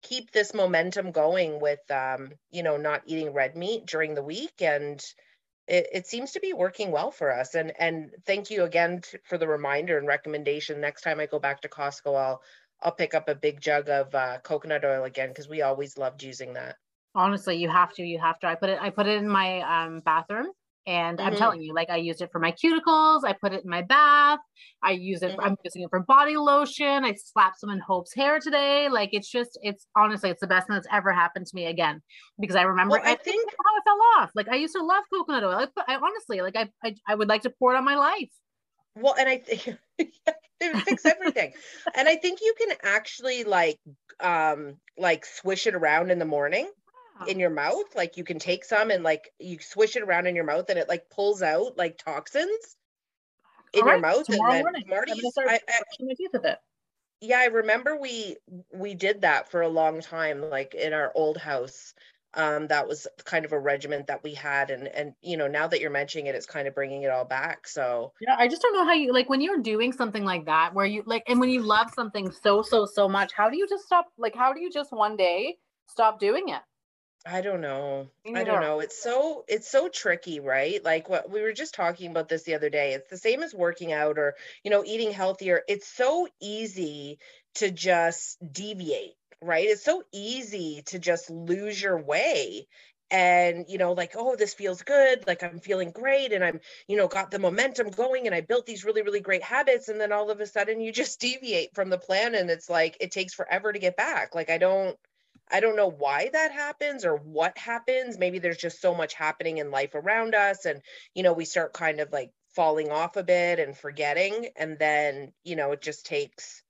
[0.02, 4.62] keep this momentum going with um you know not eating red meat during the week
[4.62, 5.04] and
[5.68, 9.38] it, it seems to be working well for us and and thank you again for
[9.38, 10.80] the reminder and recommendation.
[10.80, 12.42] Next time i go back to costco i'll
[12.82, 16.22] i'll pick up a big jug of uh, coconut oil again because we always loved
[16.22, 16.76] using that.
[17.14, 18.46] Honestly you have to you have to.
[18.46, 20.48] I put it i put it in my um, bathroom
[20.88, 21.26] and mm-hmm.
[21.28, 23.82] I'm telling you, like I used it for my cuticles, I put it in my
[23.82, 24.38] bath,
[24.82, 25.40] I use it, mm-hmm.
[25.40, 28.88] I'm using it for body lotion, I slapped some in Hope's hair today.
[28.88, 32.00] Like it's just, it's honestly, it's the best thing that's ever happened to me again.
[32.40, 34.30] Because I remember well, I, I think how it fell off.
[34.34, 35.66] Like I used to love coconut oil.
[35.76, 38.30] I, I honestly like I, I I would like to pour it on my life.
[38.96, 41.52] Well, and I think it would fix everything.
[41.94, 43.78] and I think you can actually like
[44.20, 46.70] um like swish it around in the morning
[47.26, 47.94] in your mouth.
[47.94, 50.78] Like you can take some and like you swish it around in your mouth and
[50.78, 52.76] it like pulls out like toxins
[53.72, 54.24] in your mouth.
[54.24, 55.30] Tomorrow and then morning.
[55.48, 56.58] I, I, my teeth with it.
[57.20, 58.36] Yeah, I remember we
[58.72, 61.94] we did that for a long time, like in our old house.
[62.34, 65.66] Um, that was kind of a regiment that we had, and and you know now
[65.66, 67.66] that you're mentioning it, it's kind of bringing it all back.
[67.66, 70.74] So yeah, I just don't know how you like when you're doing something like that,
[70.74, 73.66] where you like, and when you love something so so so much, how do you
[73.66, 74.06] just stop?
[74.18, 75.56] Like, how do you just one day
[75.88, 76.60] stop doing it?
[77.26, 78.08] I don't know.
[78.34, 78.80] I don't know.
[78.80, 80.82] It's so it's so tricky, right?
[80.82, 82.94] Like what we were just talking about this the other day.
[82.94, 85.62] It's the same as working out or, you know, eating healthier.
[85.68, 87.18] It's so easy
[87.56, 89.66] to just deviate, right?
[89.68, 92.66] It's so easy to just lose your way
[93.10, 96.96] and you know like oh this feels good like i'm feeling great and i'm you
[96.96, 100.12] know got the momentum going and i built these really really great habits and then
[100.12, 103.32] all of a sudden you just deviate from the plan and it's like it takes
[103.32, 104.98] forever to get back like i don't
[105.50, 108.18] I don't know why that happens or what happens.
[108.18, 110.64] Maybe there's just so much happening in life around us.
[110.64, 110.82] And,
[111.14, 114.48] you know, we start kind of like falling off a bit and forgetting.
[114.56, 116.62] And then, you know, it just takes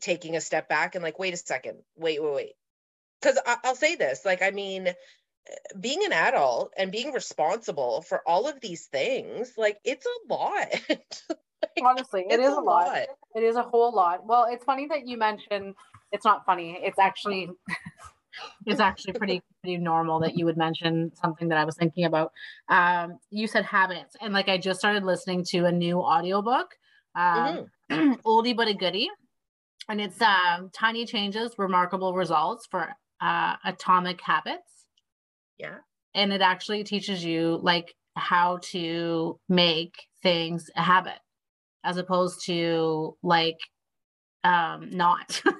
[0.00, 2.52] taking a step back and like, wait a second, wait, wait, wait.
[3.20, 4.94] Because I'll say this like, I mean, eh,
[5.78, 10.68] being an adult and being responsible for all of these things, like, it's a lot.
[10.88, 11.38] like,
[11.82, 12.86] Honestly, it is a lot.
[12.86, 13.06] lot.
[13.34, 14.26] It is a whole lot.
[14.26, 15.74] Well, it's funny that you mentioned
[16.14, 16.78] it's not funny.
[16.80, 17.50] It's actually
[18.66, 22.32] it's actually pretty pretty normal that you would mention something that I was thinking about.
[22.68, 26.68] Um, you said habits, and like I just started listening to a new audiobook,
[27.16, 28.12] um, mm-hmm.
[28.24, 29.10] oldie but a goodie,
[29.88, 32.88] and it's um, tiny changes, remarkable results for
[33.20, 34.86] uh, atomic habits.
[35.58, 35.78] Yeah,
[36.14, 41.18] and it actually teaches you like how to make things a habit,
[41.82, 43.58] as opposed to like
[44.44, 45.42] um, not.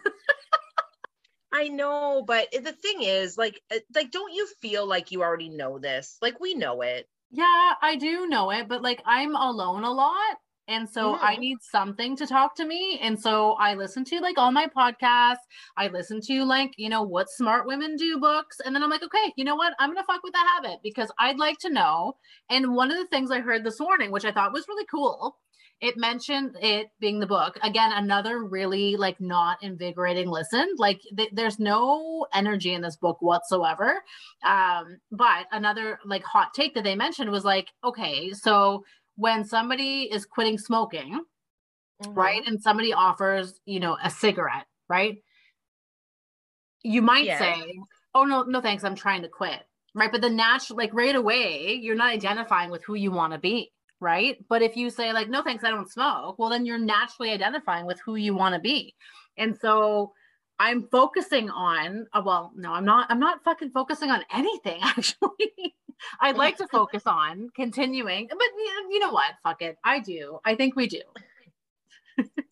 [1.54, 5.48] I know, but the thing is, like, uh, like, don't you feel like you already
[5.48, 6.18] know this?
[6.20, 7.08] Like, we know it.
[7.30, 10.36] Yeah, I do know it, but like, I'm alone a lot.
[10.66, 11.16] And so.
[11.16, 12.98] I need something to talk to me.
[13.02, 15.44] And so I listen to like all my podcasts.
[15.76, 18.60] I listen to like, you know, what smart women do books.
[18.64, 19.74] And then I'm like, okay, you know what?
[19.78, 22.16] I'm going to fuck with that habit because I'd like to know.
[22.50, 25.36] And one of the things I heard this morning, which I thought was really cool,
[25.80, 27.58] it mentioned it being the book.
[27.62, 30.74] Again another really like not invigorating listen.
[30.76, 34.02] Like th- there's no energy in this book whatsoever.
[34.44, 38.84] Um but another like hot take that they mentioned was like okay so
[39.16, 41.20] when somebody is quitting smoking
[42.02, 42.14] mm-hmm.
[42.14, 45.18] right and somebody offers you know a cigarette right?
[46.82, 47.38] You might yeah.
[47.38, 47.78] say
[48.14, 49.60] oh no no thanks i'm trying to quit
[49.94, 50.10] right?
[50.10, 53.70] But the natural like right away you're not identifying with who you want to be
[54.04, 54.36] right?
[54.48, 57.86] But if you say like, no, thanks, I don't smoke, well, then you're naturally identifying
[57.86, 58.94] with who you want to be.
[59.36, 60.12] And so
[60.60, 65.74] I'm focusing on, uh, well, no, I'm not, I'm not fucking focusing on anything actually.
[66.20, 68.38] I'd like to focus on continuing, but
[68.90, 69.32] you know what?
[69.42, 69.78] Fuck it.
[69.82, 70.38] I do.
[70.44, 71.00] I think we do.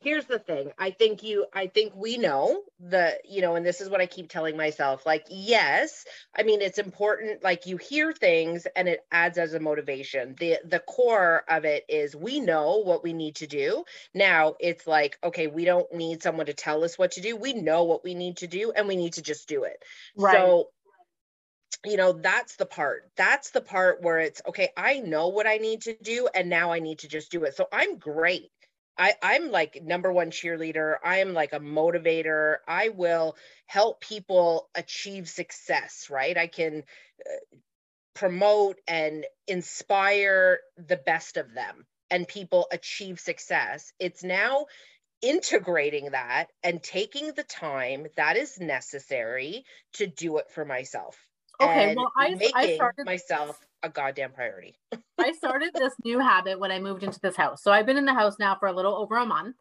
[0.00, 0.72] here's the thing.
[0.78, 4.06] I think you i think we know the you know and this is what i
[4.06, 6.04] keep telling myself like yes
[6.36, 10.34] i mean it's important like you hear things and it adds as a motivation.
[10.38, 13.84] The the core of it is we know what we need to do.
[14.14, 17.36] Now it's like okay we don't need someone to tell us what to do.
[17.36, 19.82] We know what we need to do and we need to just do it.
[20.16, 20.36] Right.
[20.36, 20.68] So
[21.84, 23.10] you know that's the part.
[23.16, 26.72] That's the part where it's okay i know what i need to do and now
[26.72, 27.54] i need to just do it.
[27.54, 28.50] So i'm great
[28.98, 30.96] I, I'm like number one cheerleader.
[31.02, 32.56] I am like a motivator.
[32.68, 33.36] I will
[33.66, 36.36] help people achieve success, right?
[36.36, 36.84] I can
[37.26, 37.56] uh,
[38.14, 43.92] promote and inspire the best of them and people achieve success.
[43.98, 44.66] It's now
[45.22, 49.64] integrating that and taking the time that is necessary
[49.94, 51.16] to do it for myself.
[51.60, 54.74] Okay, well, I, making I started myself a goddamn priority.
[55.20, 57.62] I started this new habit when I moved into this house.
[57.62, 59.56] So I've been in the house now for a little over a month.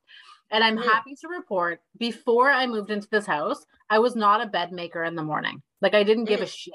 [0.51, 0.83] And I'm mm.
[0.83, 5.03] happy to report before I moved into this house, I was not a bed maker
[5.03, 5.61] in the morning.
[5.81, 6.43] Like I didn't give mm.
[6.43, 6.73] a shit.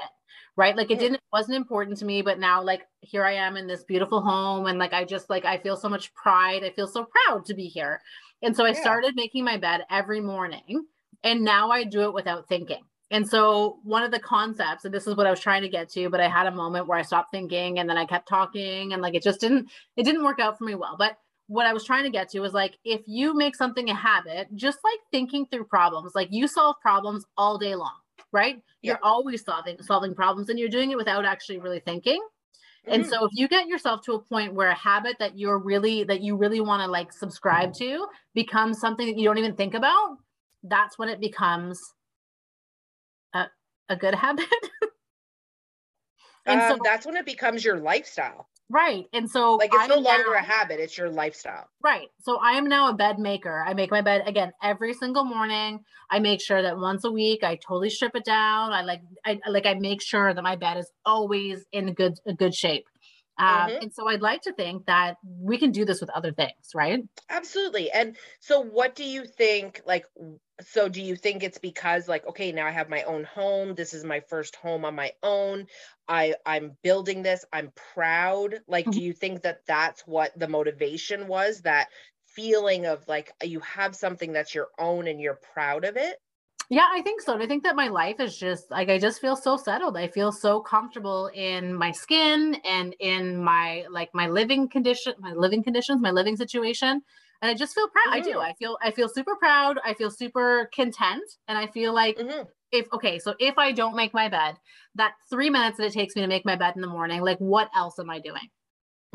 [0.57, 0.77] Right.
[0.77, 1.01] Like it mm.
[1.01, 2.23] didn't wasn't important to me.
[2.23, 4.67] But now like here I am in this beautiful home.
[4.67, 6.63] And like I just like I feel so much pride.
[6.63, 8.01] I feel so proud to be here.
[8.43, 8.81] And so I yeah.
[8.81, 10.87] started making my bed every morning.
[11.25, 12.83] And now I do it without thinking.
[13.11, 15.89] And so one of the concepts, and this is what I was trying to get
[15.91, 18.93] to, but I had a moment where I stopped thinking and then I kept talking
[18.93, 20.97] and like it just didn't it didn't work out for me well.
[20.99, 23.95] But what I was trying to get to was like if you make something a
[23.95, 27.95] habit, just like thinking through problems, like you solve problems all day long,
[28.33, 28.57] right?
[28.81, 28.93] Yeah.
[28.93, 32.21] You're always solving solving problems and you're doing it without actually really thinking.
[32.87, 32.95] Mm-hmm.
[32.95, 36.05] And so if you get yourself to a point where a habit that you're really
[36.05, 39.75] that you really want to like subscribe to becomes something that you don't even think
[39.75, 40.17] about,
[40.63, 41.79] that's when it becomes
[43.89, 44.47] a, good habit.
[46.47, 48.49] and um, so that's when it becomes your lifestyle.
[48.71, 49.05] Right.
[49.13, 51.69] And so like it's no longer now, a habit, it's your lifestyle.
[51.83, 52.09] Right.
[52.21, 53.63] So I am now a bed maker.
[53.67, 55.81] I make my bed again every single morning.
[56.11, 58.73] I make sure that once a week I totally strip it down.
[58.73, 62.33] I like I like I make sure that my bed is always in good a
[62.33, 62.87] good shape.
[63.37, 63.83] Um, mm-hmm.
[63.83, 67.01] and so I'd like to think that we can do this with other things, right?
[67.29, 67.91] Absolutely.
[67.91, 70.07] And so what do you think like
[70.61, 73.93] so do you think it's because like okay now i have my own home this
[73.93, 75.67] is my first home on my own
[76.09, 78.99] i i'm building this i'm proud like mm-hmm.
[78.99, 81.89] do you think that that's what the motivation was that
[82.25, 86.19] feeling of like you have something that's your own and you're proud of it
[86.71, 89.21] yeah i think so and i think that my life is just like i just
[89.21, 94.29] feel so settled i feel so comfortable in my skin and in my like my
[94.29, 97.03] living condition my living conditions my living situation
[97.45, 98.07] and I just feel proud.
[98.07, 98.15] Mm-hmm.
[98.15, 98.31] I do.
[98.31, 98.41] Mm-hmm.
[98.41, 99.79] I feel I feel super proud.
[99.85, 102.45] I feel super content, and I feel like mm-hmm.
[102.73, 104.55] if okay, so if I don't make my bed,
[104.95, 107.37] that three minutes that it takes me to make my bed in the morning, like
[107.39, 108.49] what else am I doing?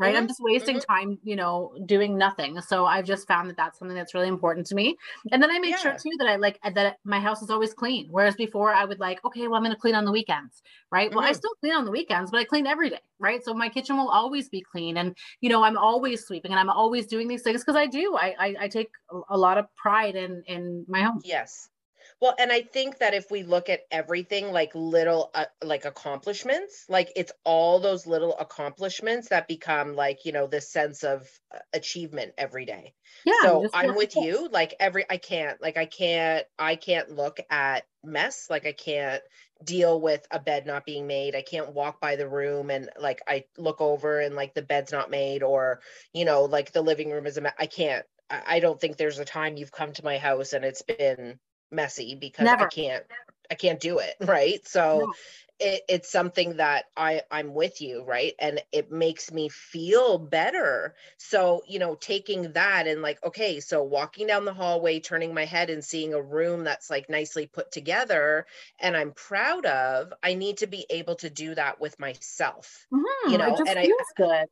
[0.00, 0.14] Right?
[0.14, 0.22] Mm-hmm.
[0.22, 0.92] I'm just wasting mm-hmm.
[0.92, 2.60] time, you know, doing nothing.
[2.62, 4.96] So I've just found that that's something that's really important to me.
[5.30, 5.76] And then I make yeah.
[5.76, 8.08] sure too that I like that my house is always clean.
[8.10, 11.08] Whereas before I would like, okay, well, I'm going to clean on the weekends, right?
[11.08, 11.16] Mm-hmm.
[11.16, 11.36] Well, I mm-hmm.
[11.36, 13.44] still clean on the weekends, but I clean every day, right?
[13.44, 14.96] So my kitchen will always be clean.
[14.96, 18.16] And, you know, I'm always sweeping and I'm always doing these things because I do.
[18.16, 18.90] I, I, I take
[19.28, 21.20] a lot of pride in, in my home.
[21.24, 21.68] Yes.
[22.20, 26.84] Well, and I think that if we look at everything like little uh, like accomplishments,
[26.88, 31.58] like it's all those little accomplishments that become like, you know, this sense of uh,
[31.72, 32.94] achievement every day.
[33.24, 33.40] Yeah.
[33.42, 34.48] So I'm with you.
[34.50, 39.22] Like every I can't like I can't I can't look at mess, like I can't
[39.64, 41.34] deal with a bed not being made.
[41.34, 44.92] I can't walk by the room and like I look over and like the bed's
[44.92, 45.80] not made or,
[46.12, 49.24] you know, like the living room is a I can't I don't think there's a
[49.24, 51.40] time you've come to my house and it's been
[51.70, 52.66] messy because Never.
[52.66, 53.04] I can't
[53.50, 54.66] I can't do it, right?
[54.66, 55.12] So no.
[55.58, 58.34] it, it's something that I I'm with you, right?
[58.38, 60.94] And it makes me feel better.
[61.16, 65.44] So, you know, taking that and like, okay, so walking down the hallway, turning my
[65.44, 68.46] head and seeing a room that's like nicely put together
[68.78, 72.86] and I'm proud of, I need to be able to do that with myself.
[72.92, 73.32] Mm-hmm.
[73.32, 74.46] You know, and I good.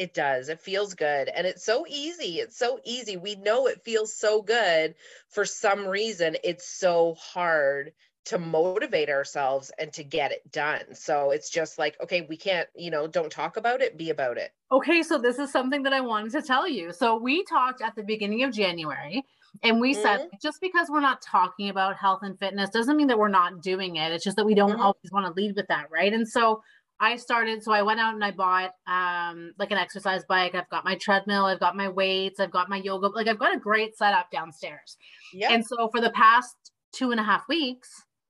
[0.00, 0.48] It does.
[0.48, 1.28] It feels good.
[1.28, 2.38] And it's so easy.
[2.38, 3.18] It's so easy.
[3.18, 4.94] We know it feels so good.
[5.28, 7.92] For some reason, it's so hard
[8.24, 10.94] to motivate ourselves and to get it done.
[10.94, 14.38] So it's just like, okay, we can't, you know, don't talk about it, be about
[14.38, 14.52] it.
[14.72, 15.02] Okay.
[15.02, 16.94] So this is something that I wanted to tell you.
[16.94, 19.22] So we talked at the beginning of January.
[19.62, 20.02] And we mm-hmm.
[20.02, 23.60] said just because we're not talking about health and fitness doesn't mean that we're not
[23.60, 24.12] doing it.
[24.12, 24.80] It's just that we don't mm-hmm.
[24.80, 26.12] always want to lead with that, right?
[26.12, 26.62] And so
[27.00, 30.54] I started, so I went out and I bought um, like an exercise bike.
[30.54, 33.54] I've got my treadmill, I've got my weights, I've got my yoga, like I've got
[33.54, 34.98] a great setup downstairs.
[35.32, 35.52] Yeah.
[35.52, 36.54] And so for the past
[36.92, 37.88] two and a half weeks,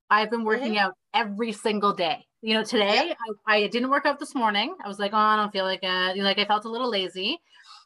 [0.09, 0.87] I've been working mm-hmm.
[0.87, 2.27] out every single day.
[2.43, 3.17] You know, today yep.
[3.47, 4.75] I, I, didn't work out this morning.
[4.83, 6.17] I was like, oh, I don't feel like it.
[6.17, 7.39] You know, like I felt a little lazy.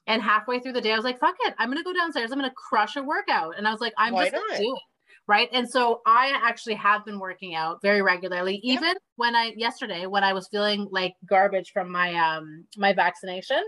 [0.06, 1.54] And halfway through the day, I was like, fuck it.
[1.58, 2.30] I'm gonna go downstairs.
[2.30, 3.56] I'm gonna crush a workout.
[3.56, 4.82] And I was like, I'm Why just gonna do it
[5.26, 8.96] right and so i actually have been working out very regularly even yep.
[9.16, 13.62] when i yesterday when i was feeling like garbage from my um my vaccination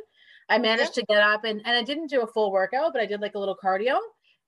[0.49, 1.07] i managed yep.
[1.07, 3.35] to get up and, and i didn't do a full workout but i did like
[3.35, 3.99] a little cardio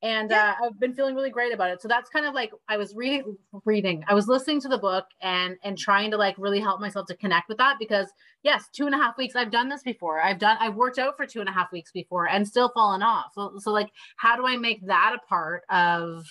[0.03, 0.55] and Yeah.
[0.61, 1.83] uh, I've been feeling really great about it.
[1.83, 4.05] So that's kind of like I was reading, reading.
[4.07, 7.17] I was listening to the book and and trying to like really help myself to
[7.17, 8.07] connect with that because
[8.43, 9.35] yes, two and a half weeks.
[9.35, 10.21] I've done this before.
[10.21, 10.57] I've done.
[10.61, 13.33] I've worked out for two and a half weeks before and still fallen off.
[13.35, 16.25] So so like, how do I make that a part of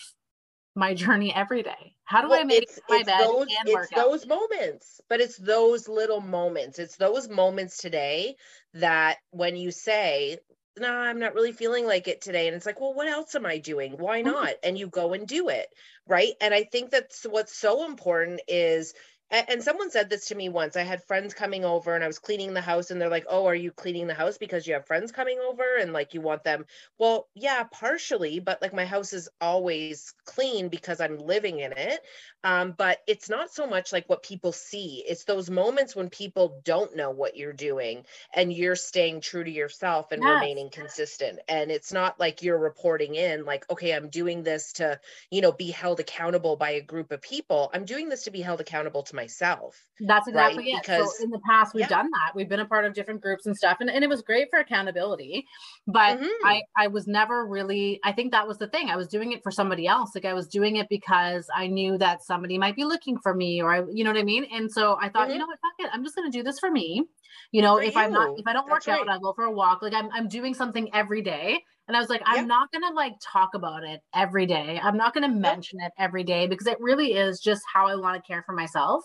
[0.77, 1.95] my journey every day?
[2.05, 4.09] How do I make it's, my it's bed those and it's work out?
[4.09, 8.35] those moments but it's those little moments it's those moments today
[8.73, 10.37] that when you say
[10.79, 13.45] no i'm not really feeling like it today and it's like well what else am
[13.45, 14.33] i doing why Mhm.
[14.33, 15.67] not and you go and do it
[16.07, 18.93] right and i think that's what's so important is
[19.29, 22.19] and someone said this to me once i had friends coming over and i was
[22.19, 24.87] cleaning the house and they're like oh are you cleaning the house because you have
[24.87, 26.65] friends coming over and like you want them?
[26.97, 31.99] Well yeah partially but like my house is always clean because i'm living in it
[32.47, 36.61] um, but it's not so much like what people see it's those moments when people
[36.63, 40.29] don't know what you're doing and you're staying true to yourself and Yes.
[40.35, 44.99] remaining consistent and it's not like you're reporting in like okay i'm doing this to
[45.29, 48.41] you know be held accountable by a group of people i'm doing this to be
[48.41, 50.51] held accountable to myself That's right?
[50.51, 50.81] exactly it.
[50.81, 51.97] Because- so in the past, we've yeah.
[51.97, 52.31] done that.
[52.35, 54.59] We've been a part of different groups and stuff, and, and it was great for
[54.59, 55.45] accountability.
[55.87, 56.29] But Mhm.
[56.45, 57.99] I, I was never really.
[58.03, 58.89] I think that was the thing.
[58.89, 60.11] I was doing it for somebody else.
[60.15, 63.61] Like I was doing it because I knew that somebody might be looking for me,
[63.63, 64.45] or I, you know what I mean.
[64.51, 65.39] And so I thought, you Mhm.
[65.39, 65.89] know what, fuck it.
[65.91, 67.03] I'm just gonna do this for me.
[67.51, 69.15] You know, For if I'm not, if I don't That's work out, right.
[69.15, 69.81] I go for a walk.
[69.81, 71.63] Like I'm, I'm doing something every day.
[71.87, 74.79] And I was like, I'm not gonna like talk about it every day.
[74.83, 78.21] I'm not gonna mention it every day because it really is just how I want
[78.21, 79.03] to care for myself.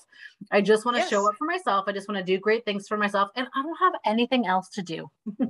[0.51, 1.85] I just want to show up for myself.
[1.87, 4.69] I just want to do great things for myself, and I don't have anything else
[4.71, 5.11] to do.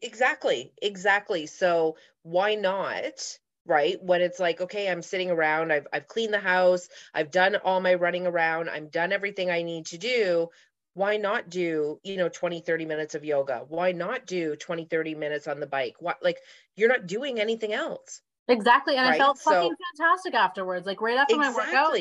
[0.00, 1.46] Exactly, exactly.
[1.46, 3.38] So why not?
[3.66, 4.02] Right?
[4.02, 7.80] When it's like, okay, I'm sitting around, I've I've cleaned the house, I've done all
[7.80, 10.48] my running around, I'm done everything I need to do.
[10.94, 13.64] Why not do, you know, 20, 30 minutes of yoga?
[13.68, 15.94] Why not do 20, 30 minutes on the bike?
[16.00, 16.38] What like
[16.74, 18.20] you're not doing anything else.
[18.48, 20.86] Exactly, and I Right, felt so- fucking fantastic afterwards.
[20.86, 21.96] Like right after my workout,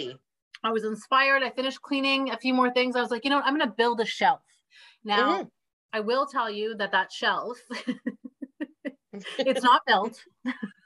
[0.64, 1.43] I was inspired.
[1.43, 2.95] I finished cleaning a few more things.
[2.95, 3.45] I was like, you know, what?
[3.45, 4.41] I'm gonna build a shelf.
[5.03, 5.51] Now, Mhm.
[5.93, 7.59] I will tell you that that shelf,
[9.45, 10.24] it's not built.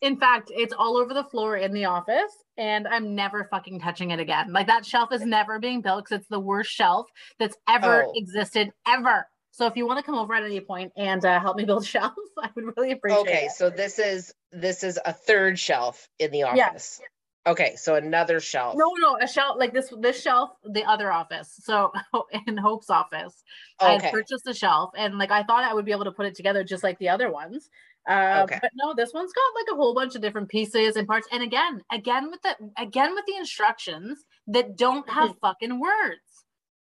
[0.00, 4.10] In fact, it's all over the floor in the office, and I'm never fucking touching
[4.10, 4.52] it again.
[4.52, 7.06] Like that shelf is never being built because it's the worst shelf
[7.38, 8.12] that's ever Oh.
[8.14, 9.26] existed ever.
[9.50, 11.86] So if you want to come over at any point and uh, help me build
[11.94, 13.36] shelves, I would really appreciate Okay, it.
[13.36, 16.68] Okay, so this is this is a third shelf in the Yeah.
[16.68, 17.00] office.
[17.46, 18.74] Okay, so another shelf.
[18.76, 19.92] No, no, a shelf like this.
[20.00, 21.60] This shelf, the other office.
[21.62, 21.92] So
[22.46, 23.42] in Hope's office,
[23.80, 24.06] I Okay.
[24.06, 26.34] had purchased a shelf, and like I thought I would be able to put it
[26.34, 27.70] together just like the other ones.
[28.08, 28.58] Uh, Okay.
[28.60, 31.26] But no, this one's got like a whole bunch of different pieces and parts.
[31.32, 36.44] And again, again with the again with the instructions that don't have fucking words.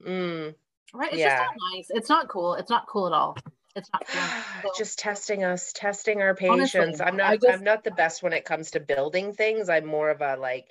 [0.05, 0.55] Mm.
[0.95, 1.13] Right?
[1.13, 1.39] It's Yeah.
[1.39, 1.87] just not nice.
[1.91, 2.55] It's not cool.
[2.55, 3.37] It's not cool at all.
[3.77, 4.23] It's not cool.
[4.63, 7.01] So- just testing us, testing our Honestly, patience.
[7.01, 9.69] I'm not just- I'm not the best when it comes to building things.
[9.69, 10.67] I'm more of a like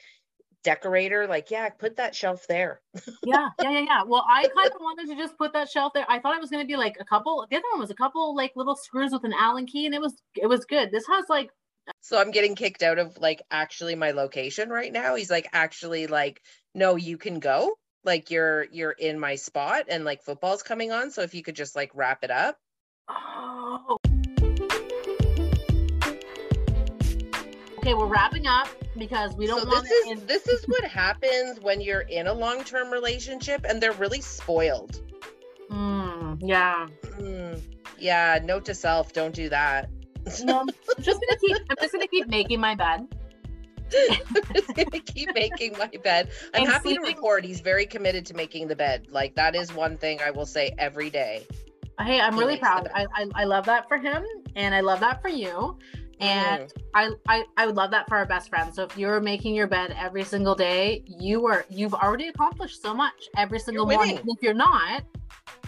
[0.66, 1.28] decorator.
[1.28, 2.82] Like, yeah, put that shelf there.
[3.24, 4.04] yeah, yeah, yeah, yeah.
[4.06, 6.06] Well, I kind of wanted to just put that shelf there.
[6.10, 7.46] I thought it was going to be like a couple.
[7.50, 10.02] The other one was a couple like little screws with an Allen key, and it
[10.02, 10.92] was it was good.
[10.92, 11.52] This has like
[12.02, 15.16] So I'm getting kicked out of like actually my location right now.
[15.16, 16.42] He's like actually like,
[16.74, 17.78] no, you can go.
[18.04, 21.12] Like you're you're in my spot and like football's coming on.
[21.12, 22.58] So if you could just like wrap it up.
[23.08, 23.98] oh.
[27.86, 28.68] Okay, we're wrapping up
[28.98, 32.34] because we don't so want this is this is what happens when you're in a
[32.34, 35.02] long-term relationship and they're really spoiled.
[35.70, 36.88] Mm, yeah.
[37.20, 37.62] Mm,
[38.00, 39.92] yeah, note to self, don't do that.
[40.42, 40.68] No, I'm
[41.00, 41.58] just gonna keep.
[41.70, 43.08] I'm just gonna keep making my bed.
[44.10, 46.32] I'm just gonna keep making my bed.
[46.56, 49.10] I'm happy to report he's very committed to making the bed.
[49.12, 51.46] Like that is one thing I will say every day.
[52.00, 52.90] Hey, I'm He really proud.
[52.96, 54.26] I, I I love that for him,
[54.56, 55.78] and I love that for you.
[56.20, 58.74] And Mm, I, I I would love that for our best friend.
[58.74, 62.94] So if you're making your bed every single day, you are you've already accomplished so
[62.94, 64.00] much every single morning.
[64.00, 64.18] winning.
[64.20, 65.04] And if you're not,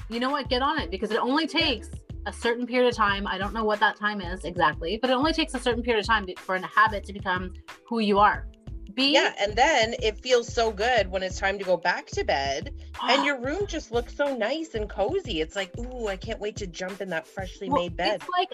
[0.09, 0.49] you know what?
[0.49, 1.89] Get on it because it only takes
[2.25, 3.27] a certain period of time.
[3.27, 6.01] I don't know what that time is exactly, but it only takes a certain period
[6.01, 7.53] of time to- for a habit to become
[7.85, 8.47] who you are.
[8.95, 12.23] Be yeah, and then it feels so good when it's time to go back to
[12.23, 12.73] bed
[13.03, 15.39] and your room just looks so nice and cozy.
[15.39, 18.21] It's like, ooh, I can't wait to jump in that freshly Well, made bed.
[18.21, 18.49] It's like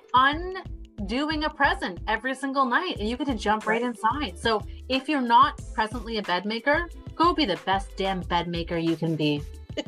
[0.98, 3.90] undoing a present every single night, and you get to jump right Right.
[3.90, 4.38] inside.
[4.40, 8.78] So if you're not presently a bed maker, go be the best damn bed maker
[8.78, 9.42] you can be.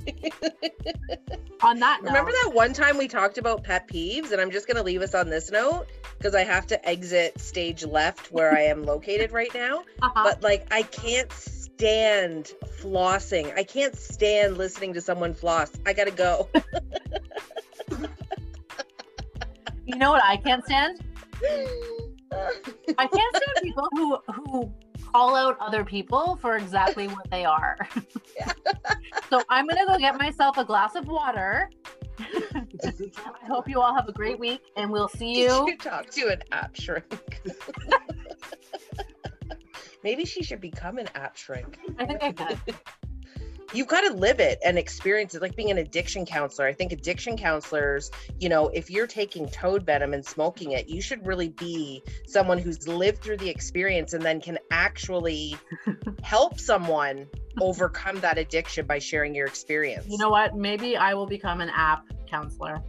[1.62, 4.32] On that note, Remember that one time we talked about pet peeves?
[4.32, 5.88] And I'm just going to leave us on this note
[6.18, 9.84] because I have to exit stage left where I am located right now.
[10.02, 10.24] Uh-huh.
[10.24, 12.52] But like, I can't stand
[12.82, 13.56] flossing.
[13.58, 15.72] I can't stand listening to someone floss.
[15.86, 16.50] I got to go.
[19.86, 21.02] you know what I can't stand?
[22.98, 24.74] I can't stand people who who
[25.12, 27.78] call out other people for exactly what they are.
[29.30, 31.70] so I'm gonna go get myself a glass of water.
[32.20, 35.68] I hope you all have a great week, and we'll see you.
[35.68, 37.42] you talk to an app shrink?
[40.04, 41.80] Maybe she should become an app shrink.
[41.98, 42.60] I think I could.
[43.76, 46.66] You've got to live it and experience it, like being an addiction counselor.
[46.68, 48.10] I think addiction counselors,
[48.40, 52.58] you know, if you're taking toad venom and smoking it, you should really be someone
[52.58, 55.58] who's lived through the experience and then can actually
[56.24, 57.28] help someone
[57.60, 60.06] overcome that addiction by sharing your experience.
[60.08, 60.56] You know what?
[60.56, 62.82] Maybe I will become an app counselor.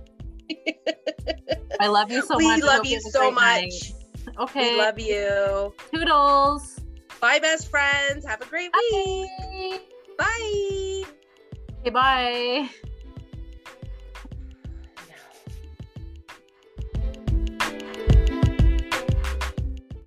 [1.80, 2.60] I love you so we much.
[2.60, 3.42] we love you so much.
[3.42, 3.92] night.
[4.38, 4.74] Okay.
[4.74, 5.74] We love you.
[5.92, 6.78] Toodles.
[7.20, 8.24] Bye, best friends.
[8.24, 9.28] Have a great week.
[9.80, 9.80] Bye.
[10.18, 11.04] Bye.
[11.80, 12.68] Okay, bye.